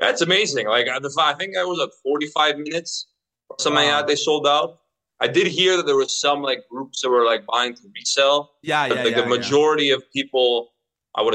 That's 0.00 0.22
amazing. 0.22 0.66
Like 0.66 0.88
I 0.88 0.98
the- 0.98 1.14
I 1.20 1.34
think 1.34 1.56
I 1.56 1.64
was 1.64 1.78
like 1.78 1.90
45 2.02 2.58
minutes 2.58 3.06
or 3.48 3.56
something 3.58 3.84
Wow. 3.84 3.96
like 3.96 4.00
that. 4.00 4.06
They 4.08 4.16
sold 4.16 4.46
out. 4.46 4.78
I 5.20 5.28
did 5.28 5.46
hear 5.46 5.76
that 5.76 5.84
there 5.84 5.96
was 5.96 6.18
some 6.18 6.40
like 6.42 6.60
groups 6.70 7.02
that 7.02 7.10
were 7.10 7.24
like 7.26 7.44
buying 7.46 7.74
to 7.74 7.82
resell. 7.94 8.52
Yeah, 8.62 8.86
yeah, 8.86 8.94
like 9.04 9.10
yeah, 9.14 9.20
the 9.20 9.26
majority 9.26 9.90
of 9.90 10.02
people, 10.12 10.72
I 11.14 11.20
would 11.22 11.34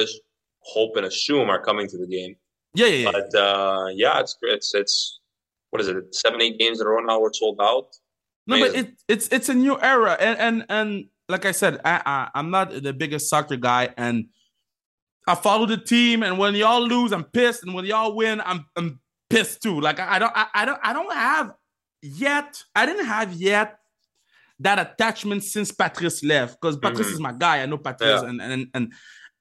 hope 0.62 0.96
and 0.98 1.06
assume, 1.06 1.50
are 1.52 1.62
coming 1.62 1.88
to 1.90 1.98
the 1.98 2.08
game. 2.08 2.36
yeah, 2.74 2.88
yeah, 2.88 3.04
yeah. 3.06 3.12
But 3.12 3.36
uh, 3.36 3.88
yeah, 3.94 4.20
it's 4.20 4.36
it's 4.42 4.74
it's 4.74 5.20
what 5.70 5.82
is 5.82 5.88
it? 5.88 6.16
Seven 6.16 6.42
eight 6.42 6.58
games 6.58 6.82
in 6.82 6.88
a 6.88 6.90
row 6.90 7.02
now. 7.02 7.20
We're 7.20 7.34
sold 7.34 7.60
out. 7.62 7.96
No, 8.48 8.60
but 8.60 8.76
it, 8.76 8.88
it's 9.08 9.28
it's 9.30 9.50
a 9.50 9.54
new 9.54 9.80
era, 9.80 10.18
and 10.20 10.40
and 10.40 10.66
and 10.70 11.06
like 11.30 11.46
I 11.46 11.52
said, 11.52 11.80
I, 11.86 12.02
I 12.06 12.30
I'm 12.34 12.50
not 12.50 12.72
the 12.82 12.94
biggest 12.94 13.30
soccer 13.30 13.56
guy, 13.58 13.90
and 13.98 14.30
I 15.28 15.36
follow 15.36 15.66
the 15.66 15.78
team, 15.78 16.22
and 16.24 16.38
when 16.38 16.54
y'all 16.56 16.82
lose, 16.86 17.12
I'm 17.12 17.24
pissed, 17.24 17.64
and 17.64 17.74
when 17.74 17.86
y'all 17.86 18.16
win, 18.16 18.42
I'm 18.46 18.66
I'm 18.76 19.00
pissed 19.30 19.62
too. 19.64 19.80
Like 19.82 20.00
I, 20.00 20.16
I 20.16 20.20
don't 20.20 20.32
I, 20.36 20.46
I 20.54 20.66
don't 20.66 20.80
I 20.84 20.94
don't 20.94 21.14
have 21.14 21.54
yet. 22.02 22.62
I 22.76 22.86
didn't 22.86 23.06
have 23.06 23.34
yet 23.34 23.80
that 24.60 24.80
attachment 24.80 25.44
since 25.44 25.72
Patrice 25.72 26.24
left, 26.24 26.62
because 26.62 26.78
Patrice 26.78 27.08
Mhm. 27.10 27.14
is 27.14 27.20
my 27.20 27.34
guy. 27.34 27.62
I 27.62 27.66
know 27.66 27.78
Patrice, 27.78 28.22
Yeah. 28.22 28.30
and 28.30 28.42
and 28.42 28.68
and 28.74 28.94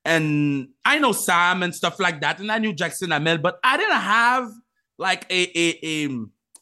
and 0.06 0.68
I 0.84 0.98
know 0.98 1.12
Sam 1.12 1.62
and 1.62 1.74
stuff 1.74 2.00
like 2.00 2.20
that, 2.22 2.40
and 2.40 2.50
I 2.50 2.58
knew 2.58 2.72
Jackson 2.72 3.12
Amel, 3.12 3.38
but 3.38 3.58
I 3.62 3.76
didn't 3.76 4.00
have 4.00 4.50
like 4.98 5.26
a 5.30 5.42
a, 5.58 6.06
a 6.06 6.08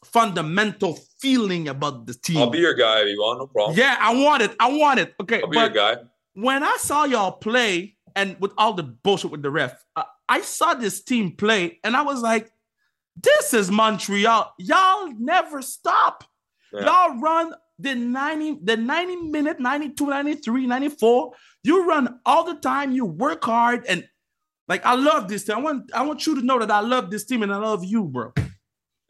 fundamental 0.05 0.99
feeling 1.19 1.69
about 1.69 2.05
the 2.07 2.13
team. 2.13 2.37
I'll 2.37 2.49
be 2.49 2.59
your 2.59 2.73
guy 2.75 2.99
if 3.01 3.07
you 3.07 3.19
want. 3.21 3.39
No 3.39 3.47
problem. 3.47 3.77
Yeah, 3.77 3.95
I 3.99 4.13
want 4.21 4.43
it. 4.43 4.55
I 4.59 4.71
want 4.71 4.99
it. 4.99 5.15
Okay, 5.21 5.41
I'll 5.41 5.47
be 5.49 5.57
your 5.57 5.69
guy. 5.69 5.95
when 6.33 6.61
I 6.63 6.75
saw 6.79 7.05
y'all 7.05 7.31
play, 7.31 7.95
and 8.15 8.37
with 8.39 8.51
all 8.57 8.73
the 8.73 8.83
bullshit 8.83 9.31
with 9.31 9.41
the 9.41 9.51
ref, 9.51 9.83
uh, 9.95 10.03
I 10.29 10.41
saw 10.41 10.73
this 10.73 11.03
team 11.03 11.35
play, 11.35 11.79
and 11.83 11.95
I 11.95 12.01
was 12.01 12.21
like, 12.21 12.51
"This 13.15 13.53
is 13.53 13.71
Montreal. 13.71 14.53
Y'all 14.57 15.13
never 15.17 15.61
stop. 15.61 16.23
Yeah. 16.71 16.85
Y'all 16.85 17.19
run 17.19 17.53
the 17.79 17.95
90, 17.95 18.59
the 18.63 18.77
90 18.77 19.15
minute, 19.15 19.59
92, 19.59 20.07
93, 20.07 20.65
94. 20.65 21.31
You 21.63 21.87
run 21.87 22.19
all 22.25 22.43
the 22.43 22.55
time. 22.55 22.91
You 22.91 23.05
work 23.05 23.43
hard, 23.43 23.85
and 23.87 24.07
like 24.67 24.85
I 24.85 24.95
love 24.95 25.27
this 25.27 25.45
team. 25.45 25.57
I 25.57 25.59
want, 25.59 25.91
I 25.93 26.03
want 26.03 26.25
you 26.25 26.35
to 26.35 26.41
know 26.41 26.59
that 26.59 26.71
I 26.71 26.79
love 26.79 27.11
this 27.11 27.25
team, 27.25 27.43
and 27.43 27.53
I 27.53 27.57
love 27.57 27.83
you, 27.83 28.05
bro. 28.05 28.33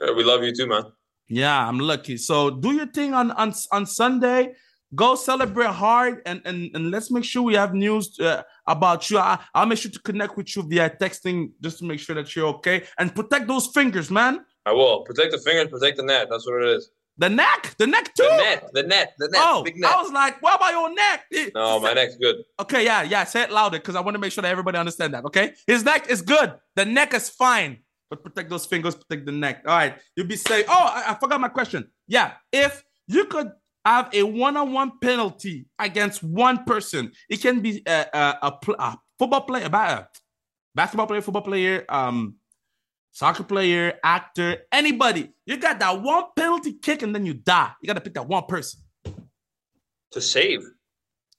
Yeah, 0.02 0.12
we 0.14 0.24
love 0.24 0.44
you 0.44 0.54
too, 0.54 0.68
man. 0.68 0.84
Yeah, 1.28 1.68
I'm 1.68 1.80
lucky. 1.80 2.18
So 2.18 2.50
do 2.50 2.74
your 2.74 2.88
thing 2.88 3.14
on 3.14 3.32
on, 3.32 3.54
on 3.72 3.86
Sunday. 3.86 4.54
Go 4.96 5.16
celebrate 5.16 5.70
hard, 5.72 6.22
and 6.26 6.42
and, 6.46 6.70
and 6.76 6.92
let's 6.92 7.10
make 7.10 7.24
sure 7.24 7.42
we 7.42 7.56
have 7.56 7.74
news 7.74 8.20
uh, 8.20 8.44
about 8.68 9.10
you. 9.10 9.18
I, 9.18 9.40
I'll 9.54 9.66
make 9.66 9.80
sure 9.80 9.92
to 9.92 10.00
connect 10.00 10.38
with 10.38 10.56
you 10.56 10.64
via 10.64 10.90
texting 10.90 11.52
just 11.62 11.80
to 11.80 11.86
make 11.86 12.00
sure 12.00 12.16
that 12.16 12.36
you're 12.36 12.48
okay 12.56 12.84
and 13.00 13.14
protect 13.16 13.48
those 13.48 13.68
fingers, 13.68 14.12
man. 14.12 14.46
I 14.66 14.72
will 14.72 15.02
protect 15.02 15.32
the 15.32 15.38
fingers, 15.40 15.68
protect 15.70 15.98
the 15.98 16.04
net. 16.04 16.28
That's 16.30 16.46
what 16.46 16.62
it 16.62 16.70
is. 16.78 16.90
The 17.18 17.30
neck, 17.30 17.76
the 17.78 17.86
neck 17.86 18.14
too. 18.16 18.24
The 18.24 18.38
net, 18.38 18.70
the 18.74 18.84
net, 18.84 19.14
the 19.20 19.30
net, 19.32 19.42
oh, 19.44 19.64
big 19.64 19.78
net. 19.78 19.92
I 19.92 20.02
was 20.02 20.12
like, 20.12 20.42
what 20.42 20.56
about 20.56 20.72
your 20.72 20.94
neck? 20.94 21.26
It- 21.30 21.54
no, 21.54 21.80
my 21.80 21.94
neck's 21.94 22.16
good. 22.16 22.38
Okay, 22.60 22.84
yeah, 22.84 23.04
yeah. 23.04 23.24
Say 23.24 23.44
it 23.44 23.52
louder 23.52 23.78
because 23.78 23.96
I 23.96 24.02
want 24.02 24.16
to 24.16 24.20
make 24.20 24.32
sure 24.32 24.42
that 24.42 24.50
everybody 24.52 24.78
understand 24.80 25.14
that. 25.14 25.24
Okay, 25.26 25.54
his 25.68 25.84
neck 25.84 26.10
is 26.10 26.22
good. 26.24 26.54
The 26.76 26.86
neck 26.86 27.14
is 27.14 27.30
fine, 27.30 27.80
but 28.10 28.24
protect 28.24 28.50
those 28.50 28.66
fingers, 28.66 28.96
protect 28.96 29.26
the 29.28 29.32
neck. 29.32 29.64
All 29.68 29.76
right, 29.76 29.96
you'll 30.16 30.28
be 30.28 30.36
safe. 30.36 30.66
Oh, 30.68 30.74
I, 30.92 31.12
I 31.12 31.14
forgot 31.16 31.40
my 31.40 31.50
question. 31.50 31.90
Yeah, 32.08 32.34
if 32.52 32.84
you 33.08 33.26
could 33.26 33.52
have 33.86 34.10
a 34.14 34.24
one-on-one 34.24 35.00
penalty 35.00 35.66
against 35.80 36.24
one 36.24 36.64
person, 36.66 37.12
it 37.30 37.42
can 37.42 37.60
be 37.62 37.82
uh, 37.86 38.06
uh, 38.14 38.34
a, 38.42 38.48
a, 38.48 38.72
a, 38.72 38.74
a 38.84 39.00
football 39.20 39.42
player, 39.42 39.70
ba- 39.70 39.78
uh, 39.78 40.04
basketball 40.76 41.08
player, 41.08 41.22
football 41.22 41.42
player, 41.44 41.86
um, 41.90 42.36
soccer 43.12 43.44
player, 43.44 44.00
actor, 44.04 44.58
anybody. 44.72 45.30
You 45.46 45.58
got 45.58 45.80
that 45.80 46.02
one 46.02 46.26
penalty 46.36 46.74
kick 46.82 47.02
and 47.02 47.14
then 47.14 47.26
you 47.26 47.34
die. 47.34 47.72
You 47.82 47.88
got 47.88 47.94
to 47.96 48.02
pick 48.02 48.14
that 48.16 48.28
one 48.28 48.46
person 48.48 48.80
To 50.12 50.22
save. 50.22 50.62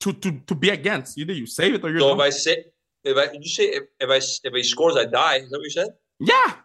to 0.01 0.13
to 0.13 0.33
to 0.47 0.55
be 0.55 0.69
against. 0.71 1.17
Either 1.19 1.33
you 1.33 1.47
save 1.47 1.75
it 1.75 1.85
or 1.85 1.91
you're 1.91 2.01
So 2.01 2.09
done. 2.11 2.19
if 2.21 2.23
I 2.27 2.31
say, 2.31 2.65
if 3.05 3.17
I, 3.17 3.33
you 3.33 3.49
say 3.49 3.65
if, 3.65 3.83
if 4.01 4.11
I 4.11 4.17
if 4.49 4.53
he 4.55 4.63
scores, 4.63 4.97
I 4.97 5.07
die. 5.07 5.37
Is 5.37 5.51
that 5.51 5.59
what 5.59 5.65
you 5.65 5.71
said? 5.71 5.89
Yeah. 6.21 6.57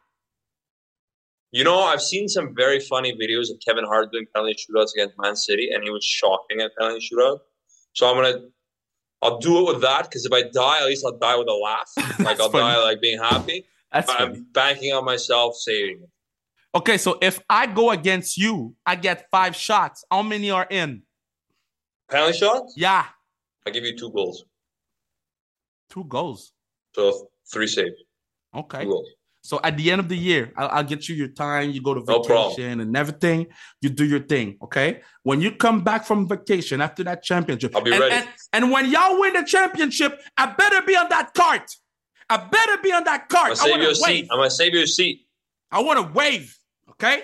You 1.52 1.64
know, 1.64 1.80
I've 1.80 2.02
seen 2.02 2.28
some 2.28 2.54
very 2.56 2.80
funny 2.80 3.14
videos 3.14 3.50
of 3.52 3.58
Kevin 3.66 3.84
Hart 3.86 4.12
doing 4.12 4.26
penalty 4.36 4.56
shootouts 4.56 4.94
against 4.94 5.16
Man 5.18 5.36
City, 5.36 5.70
and 5.74 5.84
he 5.84 5.90
was 5.90 6.06
shocking 6.06 6.62
at 6.62 6.72
penalty 6.78 7.08
shootout. 7.12 7.40
So 7.94 8.08
I'm 8.08 8.16
gonna, 8.18 8.46
I'll 9.24 9.40
do 9.40 9.60
it 9.60 9.74
with 9.74 9.82
that 9.82 10.04
because 10.04 10.26
if 10.26 10.32
I 10.32 10.44
die, 10.44 10.80
at 10.82 10.86
least 10.86 11.04
I'll 11.06 11.18
die 11.18 11.36
with 11.36 11.48
a 11.48 11.54
laugh. 11.54 11.92
Like 12.20 12.40
I'll 12.40 12.50
funny. 12.52 12.64
die 12.64 12.84
like 12.84 13.02
being 13.02 13.18
happy. 13.20 13.66
That's 13.92 14.06
But 14.08 14.18
funny. 14.20 14.36
I'm 14.36 14.46
banking 14.54 14.94
on 14.94 15.06
myself 15.06 15.56
saving 15.56 16.02
it. 16.04 16.10
Okay, 16.76 16.98
so 17.00 17.18
if 17.20 17.40
I 17.50 17.66
go 17.66 17.90
against 17.90 18.38
you, 18.38 18.76
I 18.86 18.96
get 18.96 19.28
five 19.32 19.56
shots. 19.56 20.04
How 20.12 20.22
many 20.22 20.52
are 20.52 20.68
in? 20.70 21.02
Penalty 22.12 22.38
shots? 22.38 22.76
Yeah, 22.78 23.06
I 23.66 23.72
give 23.72 23.84
you 23.86 23.98
two 23.98 24.12
goals. 24.12 24.46
two 25.90 26.04
goals. 26.04 26.54
So 26.94 27.30
three 27.52 27.66
saves. 27.68 27.96
Okay. 28.56 28.84
Two 28.84 28.90
goals. 28.92 29.08
So 29.42 29.60
at 29.64 29.78
the 29.78 29.92
end 29.92 30.00
of 30.00 30.10
the 30.10 30.18
year, 30.18 30.52
I'll, 30.58 30.70
I'll 30.70 30.84
get 30.84 31.08
you 31.08 31.16
your 31.16 31.30
time. 31.30 31.72
You 31.72 31.82
go 31.82 31.94
to 31.94 32.02
vacation 32.02 32.78
no 32.78 32.84
and 32.84 32.98
everything. 32.98 33.48
You 33.82 33.90
do 33.90 34.06
your 34.06 34.20
thing. 34.20 34.58
Okay. 34.62 35.02
When 35.24 35.42
you 35.42 35.52
come 35.52 35.84
back 35.84 36.06
from 36.06 36.28
vacation 36.28 36.82
after 36.82 37.04
that 37.06 37.24
championship, 37.24 37.76
I'll 37.76 37.82
be 37.82 37.92
and, 37.92 38.00
ready. 38.00 38.16
And, 38.16 38.28
and 38.54 38.72
when 38.72 38.90
y'all 38.92 39.20
win 39.20 39.34
the 39.34 39.44
championship, 39.44 40.20
I 40.38 40.48
better 40.48 40.82
be 40.86 40.96
on 40.96 41.10
that 41.10 41.34
cart. 41.34 41.70
I 42.30 42.38
better 42.38 42.82
be 42.82 42.92
on 42.92 43.06
that 43.06 43.30
cart. 43.30 43.58
I'm 43.62 43.70
gonna 43.70 43.74
save 43.74 43.82
you 43.82 43.90
a 43.90 43.96
seat. 43.96 44.28
I'm 44.30 44.38
gonna 44.38 44.50
save 44.52 44.74
you 44.74 44.84
a 44.84 44.88
seat. 44.88 45.26
I 45.72 45.82
want 45.82 46.00
to 46.00 46.14
wave. 46.14 46.56
Okay. 46.92 47.24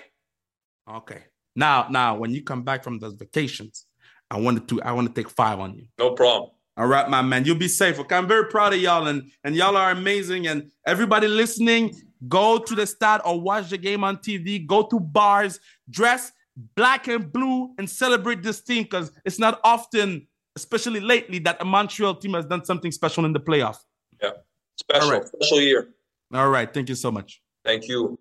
Okay. 0.89 1.23
Now, 1.55 1.87
now, 1.89 2.17
when 2.17 2.31
you 2.31 2.43
come 2.43 2.63
back 2.63 2.83
from 2.83 2.99
those 2.99 3.13
vacations, 3.13 3.85
I 4.29 4.39
wanted 4.39 4.67
to. 4.69 4.81
I 4.81 4.91
want 4.93 5.13
to 5.13 5.21
take 5.21 5.29
five 5.29 5.59
on 5.59 5.75
you. 5.75 5.85
No 5.99 6.11
problem. 6.11 6.51
All 6.77 6.87
right, 6.87 7.09
my 7.09 7.21
man. 7.21 7.45
You'll 7.45 7.57
be 7.57 7.67
safe. 7.67 7.99
Okay. 7.99 8.15
I'm 8.15 8.27
very 8.27 8.49
proud 8.49 8.73
of 8.73 8.81
y'all, 8.81 9.07
and 9.07 9.31
and 9.43 9.55
y'all 9.55 9.77
are 9.77 9.91
amazing. 9.91 10.47
And 10.47 10.71
everybody 10.85 11.27
listening, 11.27 11.95
go 12.27 12.57
to 12.57 12.75
the 12.75 12.85
stade 12.85 13.21
or 13.25 13.39
watch 13.39 13.69
the 13.69 13.77
game 13.77 14.03
on 14.03 14.17
TV. 14.17 14.65
Go 14.65 14.83
to 14.83 14.99
bars, 14.99 15.59
dress 15.89 16.31
black 16.75 17.07
and 17.07 17.31
blue, 17.31 17.73
and 17.77 17.89
celebrate 17.89 18.41
this 18.41 18.61
team 18.61 18.83
because 18.83 19.11
it's 19.25 19.39
not 19.39 19.59
often, 19.63 20.27
especially 20.55 20.99
lately, 20.99 21.39
that 21.39 21.61
a 21.61 21.65
Montreal 21.65 22.15
team 22.15 22.33
has 22.33 22.45
done 22.45 22.63
something 22.63 22.91
special 22.91 23.25
in 23.25 23.33
the 23.33 23.39
playoff. 23.39 23.77
Yeah, 24.21 24.31
special, 24.77 25.11
right. 25.11 25.27
special 25.27 25.61
year. 25.61 25.89
All 26.33 26.49
right. 26.49 26.73
Thank 26.73 26.89
you 26.89 26.95
so 26.95 27.11
much. 27.11 27.41
Thank 27.63 27.87
you. 27.87 28.19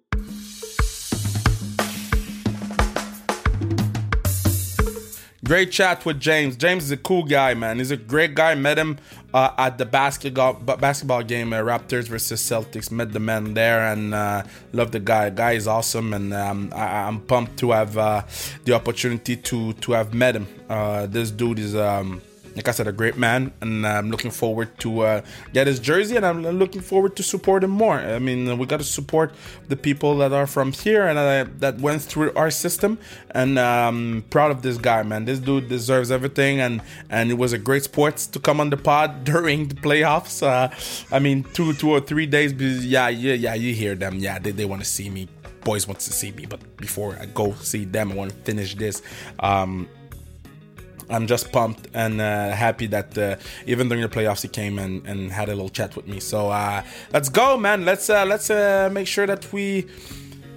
Great 5.44 5.70
chat 5.70 6.06
with 6.06 6.18
James. 6.20 6.56
James 6.56 6.84
is 6.84 6.90
a 6.90 6.96
cool 6.96 7.22
guy, 7.22 7.52
man. 7.52 7.76
He's 7.76 7.90
a 7.90 7.98
great 7.98 8.34
guy. 8.34 8.54
Met 8.54 8.78
him 8.78 8.96
uh, 9.34 9.50
at 9.58 9.76
the 9.76 9.84
basketball 9.84 10.54
basketball 10.54 11.22
game, 11.22 11.52
uh, 11.52 11.58
Raptors 11.58 12.08
versus 12.08 12.42
Celtics. 12.42 12.90
Met 12.90 13.12
the 13.12 13.20
man 13.20 13.52
there 13.52 13.80
and 13.92 14.14
uh, 14.14 14.42
love 14.72 14.90
the 14.92 15.00
guy. 15.00 15.28
Guy 15.28 15.52
is 15.52 15.68
awesome, 15.68 16.14
and 16.14 16.32
um, 16.32 16.72
I, 16.74 17.06
am 17.06 17.20
pumped 17.20 17.58
to 17.58 17.72
have 17.72 17.98
uh, 17.98 18.22
the 18.64 18.72
opportunity 18.72 19.36
to 19.36 19.74
to 19.74 19.92
have 19.92 20.14
met 20.14 20.34
him. 20.34 20.46
Uh, 20.68 21.06
this 21.06 21.30
dude 21.30 21.58
is. 21.58 21.76
Um, 21.76 22.22
like 22.56 22.68
I 22.68 22.70
said, 22.70 22.86
a 22.86 22.92
great 22.92 23.16
man, 23.16 23.52
and 23.60 23.86
I'm 23.86 24.10
looking 24.10 24.30
forward 24.30 24.78
to 24.80 25.00
uh, 25.00 25.22
get 25.52 25.66
his 25.66 25.80
jersey, 25.80 26.16
and 26.16 26.24
I'm 26.24 26.42
looking 26.42 26.80
forward 26.80 27.16
to 27.16 27.22
support 27.22 27.64
him 27.64 27.70
more. 27.70 27.98
I 27.98 28.18
mean, 28.18 28.58
we 28.58 28.66
got 28.66 28.78
to 28.78 28.84
support 28.84 29.32
the 29.68 29.76
people 29.76 30.18
that 30.18 30.32
are 30.32 30.46
from 30.46 30.72
here 30.72 31.06
and 31.06 31.18
uh, 31.18 31.46
that 31.58 31.78
went 31.80 32.02
through 32.02 32.32
our 32.34 32.50
system, 32.50 32.98
and 33.30 33.58
um, 33.58 34.24
proud 34.30 34.50
of 34.52 34.62
this 34.62 34.76
guy, 34.76 35.02
man. 35.02 35.24
This 35.24 35.40
dude 35.40 35.68
deserves 35.68 36.10
everything, 36.10 36.60
and 36.60 36.80
and 37.10 37.30
it 37.30 37.34
was 37.34 37.52
a 37.52 37.58
great 37.58 37.84
sport 37.84 38.16
to 38.16 38.38
come 38.38 38.60
on 38.60 38.70
the 38.70 38.76
pod 38.76 39.24
during 39.32 39.68
the 39.68 39.74
playoffs. 39.74 40.42
Uh, 40.42 40.70
I 41.14 41.18
mean, 41.18 41.44
two 41.54 41.72
two 41.74 41.90
or 41.90 42.00
three 42.00 42.26
days, 42.26 42.52
yeah, 42.86 43.08
yeah, 43.08 43.34
yeah. 43.34 43.54
You 43.54 43.74
hear 43.74 43.94
them, 43.94 44.18
yeah, 44.18 44.38
they, 44.38 44.52
they 44.52 44.64
want 44.64 44.82
to 44.82 44.88
see 44.88 45.10
me. 45.10 45.28
Boys 45.64 45.88
want 45.88 45.98
to 46.00 46.12
see 46.12 46.30
me, 46.32 46.44
but 46.44 46.60
before 46.76 47.16
I 47.18 47.24
go 47.24 47.54
see 47.54 47.86
them, 47.86 48.12
I 48.12 48.14
want 48.14 48.30
to 48.32 48.36
finish 48.36 48.74
this. 48.74 49.00
Um, 49.40 49.88
I'm 51.08 51.26
just 51.26 51.52
pumped 51.52 51.88
and 51.94 52.20
uh, 52.20 52.50
happy 52.50 52.86
that 52.88 53.16
uh, 53.16 53.36
even 53.66 53.88
during 53.88 54.02
the 54.02 54.08
playoffs 54.08 54.42
he 54.42 54.48
came 54.48 54.78
and, 54.78 55.06
and 55.06 55.32
had 55.32 55.48
a 55.48 55.52
little 55.52 55.68
chat 55.68 55.96
with 55.96 56.06
me. 56.06 56.20
So 56.20 56.50
uh, 56.50 56.82
let's 57.12 57.28
go, 57.28 57.56
man. 57.56 57.84
Let's 57.84 58.08
uh, 58.10 58.24
let's 58.24 58.50
uh, 58.50 58.88
make 58.92 59.06
sure 59.06 59.26
that 59.26 59.52
we 59.52 59.86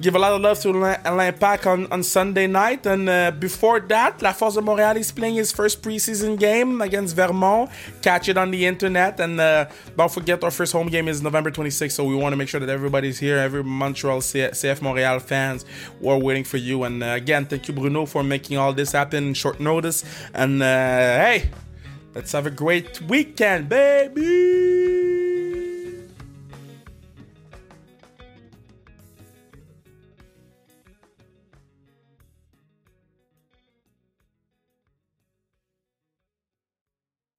give 0.02 0.16
a 0.16 0.20
lot 0.20 0.34
of 0.34 0.42
love 0.42 0.60
to 0.60 0.72
l'Impact 0.72 1.66
on, 1.66 1.92
on 1.92 2.04
Sunday 2.04 2.48
night. 2.48 2.86
And 2.86 3.10
uh, 3.10 3.32
before 3.32 3.80
that, 3.82 4.22
La 4.22 4.34
Force 4.34 4.56
de 4.56 4.62
Montréal 4.62 4.98
is 4.98 5.12
playing 5.12 5.36
his 5.36 5.52
first 5.52 5.82
preseason 5.82 6.38
game 6.38 6.82
against 6.82 7.16
Vermont. 7.16 7.70
Catch 8.02 8.30
it 8.30 8.38
on 8.38 8.52
the 8.52 8.66
internet. 8.66 9.20
And 9.20 9.40
uh, 9.40 9.68
don't 9.96 10.12
forget, 10.12 10.44
our 10.44 10.52
first 10.52 10.74
home 10.74 10.88
game 10.88 11.08
is 11.08 11.22
November 11.22 11.52
26th. 11.52 11.92
So 11.92 12.04
we 12.04 12.16
want 12.16 12.34
to 12.34 12.38
make 12.38 12.50
sure 12.50 12.60
that 12.60 12.70
everybody's 12.70 13.20
here. 13.20 13.38
Every 13.38 13.64
Montreal 13.64 14.20
CF 14.20 14.82
Montreal 14.82 15.20
fans 15.20 15.66
we're 16.00 16.18
waiting 16.18 16.44
for 16.44 16.58
you. 16.58 16.84
And 16.84 17.04
uh, 17.04 17.08
again, 17.08 17.46
thank 17.46 17.68
you, 17.68 17.74
Bruno, 17.74 18.06
for 18.06 18.24
making 18.24 18.58
all 18.58 18.74
this 18.74 18.92
happen 18.92 19.28
in 19.30 19.34
short 19.34 19.60
notice. 19.60 20.04
And 20.34 20.62
uh, 20.62 20.66
hey, 20.66 21.52
let's 22.14 22.32
have 22.32 22.46
a 22.46 22.52
great 22.52 23.02
weekend, 23.02 23.70
baby. 23.70 24.87